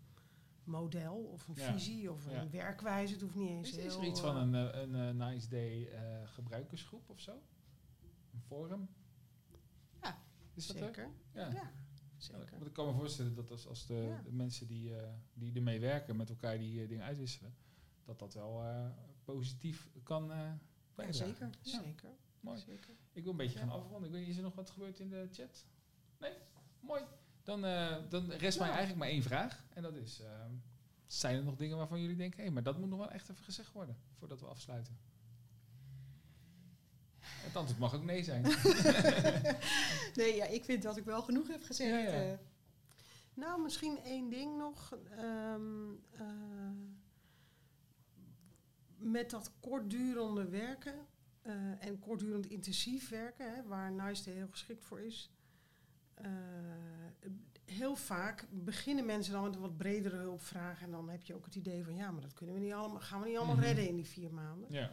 [0.63, 1.73] model of een Ja.
[1.73, 2.41] visie of Ja.
[2.41, 3.13] een werkwaarwijze.
[3.13, 3.85] Het hoeft niet eens Is, heel...
[3.85, 5.89] is er iets van een, eh, een eh, Nice Day
[6.25, 7.31] gebruikersgroep of zo?
[8.33, 8.87] Een forum?
[10.53, 10.83] Is dat er?
[10.85, 11.09] Zeker.
[11.33, 11.49] Ja.
[11.51, 11.71] Ja,
[12.17, 12.51] zeker.
[12.51, 14.21] want ik kan me voorstellen dat als, als de, Ja.
[14.23, 17.55] de mensen die, eh, die ermee werken met elkaar die eh, dingen uitwisselen,
[18.05, 18.85] dat dat wel eh,
[19.23, 20.57] positief kan eh Ja,
[20.95, 21.27] bijdragen.
[21.27, 21.49] zeker.
[21.61, 22.09] Ja, Zeker.
[22.39, 22.59] mooi.
[22.59, 22.93] zeker.
[23.11, 23.65] Ik wil een beetje Ja.
[23.65, 24.03] gaan afronden.
[24.05, 25.65] Ik weet niet, is er nog wat gebeurd in de chat?
[26.19, 26.33] Nee?
[26.79, 27.03] Mooi.
[27.43, 29.65] Dan, eh, dan rest mij eigenlijk maar één vraag.
[29.73, 30.45] En dat is, eh,
[31.07, 33.43] zijn er nog dingen waarvan jullie denken, hé, maar dat moet nog wel echt even
[33.43, 34.97] gezegd worden voordat we afsluiten?
[37.43, 38.43] Het antwoord mag ook nee zijn.
[40.15, 41.89] Nee, ja, ik vind dat ik wel genoeg heb gezegd.
[41.91, 42.31] Ja, ja.
[42.31, 42.37] eh.
[43.33, 44.97] Nou, misschien één ding nog.
[45.17, 46.25] Ehm, eh,
[48.97, 50.95] met dat kortdurende werken
[51.41, 51.53] eh,
[51.85, 55.31] en kortdurend intensief werken, hè, waar Nice heel geschikt voor is.
[57.65, 60.81] heel vaak beginnen mensen dan met een wat bredere hulpvraag.
[60.81, 62.99] En dan heb je ook het idee van ja, maar dat kunnen we niet allemaal,
[62.99, 63.63] gaan we niet allemaal Mhm.
[63.65, 64.71] redden in die vier maanden.
[64.71, 64.91] ja.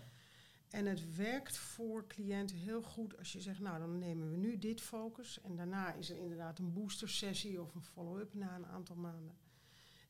[0.71, 4.59] En het werkt voor cliënten heel goed als je zegt, nou dan nemen we nu
[4.59, 8.66] dit focus en daarna is er inderdaad een booster sessie of een follow-up na een
[8.66, 9.37] aantal maanden.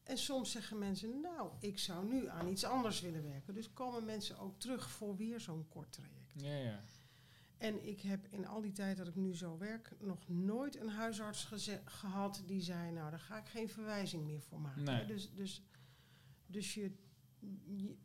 [0.03, 3.55] En soms zeggen mensen, nou ik zou nu aan iets anders willen werken.
[3.55, 6.33] Dus komen mensen ook terug voor weer zo'n kort traject.
[6.35, 6.81] Ja, ja.
[7.57, 10.89] En ik heb in al die tijd dat ik nu zo werk nog nooit een
[10.89, 11.49] huisarts
[11.85, 14.85] gehad die zei, nou daar ga ik geen verwijzing meer voor maken.
[14.85, 15.07] Nee.
[15.07, 15.63] Dus, dus,
[16.47, 16.93] dus je,
[17.65, 17.97] je,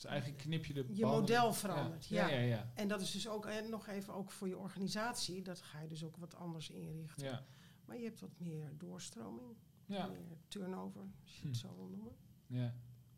[0.00, 2.06] Dus eigenlijk knip je de je banden- model verandert.
[2.06, 2.70] Ja, ja, ja.
[2.74, 5.42] En dat is dus ook en nog even ook voor je organisatie.
[5.42, 7.24] Dat ga je dus ook wat anders inrichten.
[7.26, 7.44] Ja,
[7.84, 10.06] Maar je hebt wat meer doorstroming, ja.
[10.06, 11.66] meer turnover, als je het Hm.
[11.66, 12.16] zo wil noemen.
[12.46, 12.74] ja.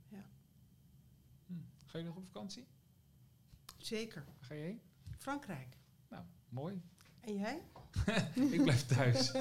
[0.09, 0.24] Ja.
[1.47, 1.53] Hm.
[1.85, 2.66] Ga je nog op vakantie?
[3.78, 4.24] Zeker.
[4.24, 4.80] Waar ga je heen?
[5.18, 5.78] Frankrijk.
[6.09, 6.83] Nou, mooi.
[7.20, 7.62] En jij?
[8.57, 9.32] ik blijf thuis.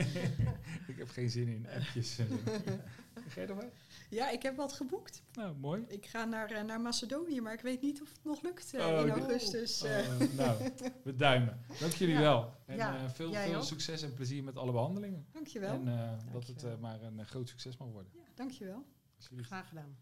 [0.90, 2.18] ik heb geen zin in appjes.
[2.18, 2.28] en.
[3.28, 3.70] Ga je er wel?
[4.10, 5.22] Ja, ik heb wat geboekt.
[5.32, 5.84] Nou, mooi.
[5.88, 8.86] Ik ga naar, eh, naar Macedonië, maar ik weet niet of het nog lukt eh,
[8.86, 9.82] Oh, in augustus.
[9.82, 9.98] eh.
[10.20, 10.70] Oh, nou,
[11.02, 11.60] we duimen.
[11.80, 12.20] Dank jullie Ja.
[12.20, 12.54] wel.
[12.66, 13.62] En Ja, eh, veel, veel ook.
[13.64, 15.26] succes en plezier met alle behandelingen.
[15.32, 15.72] dankjewel.
[15.74, 18.12] En eh, dat het eh, maar een eh, groot succes mag worden.
[18.14, 18.84] ja, dankjewel.
[19.16, 19.48] Alsjeblieft.
[19.48, 19.96] Graag gedaan.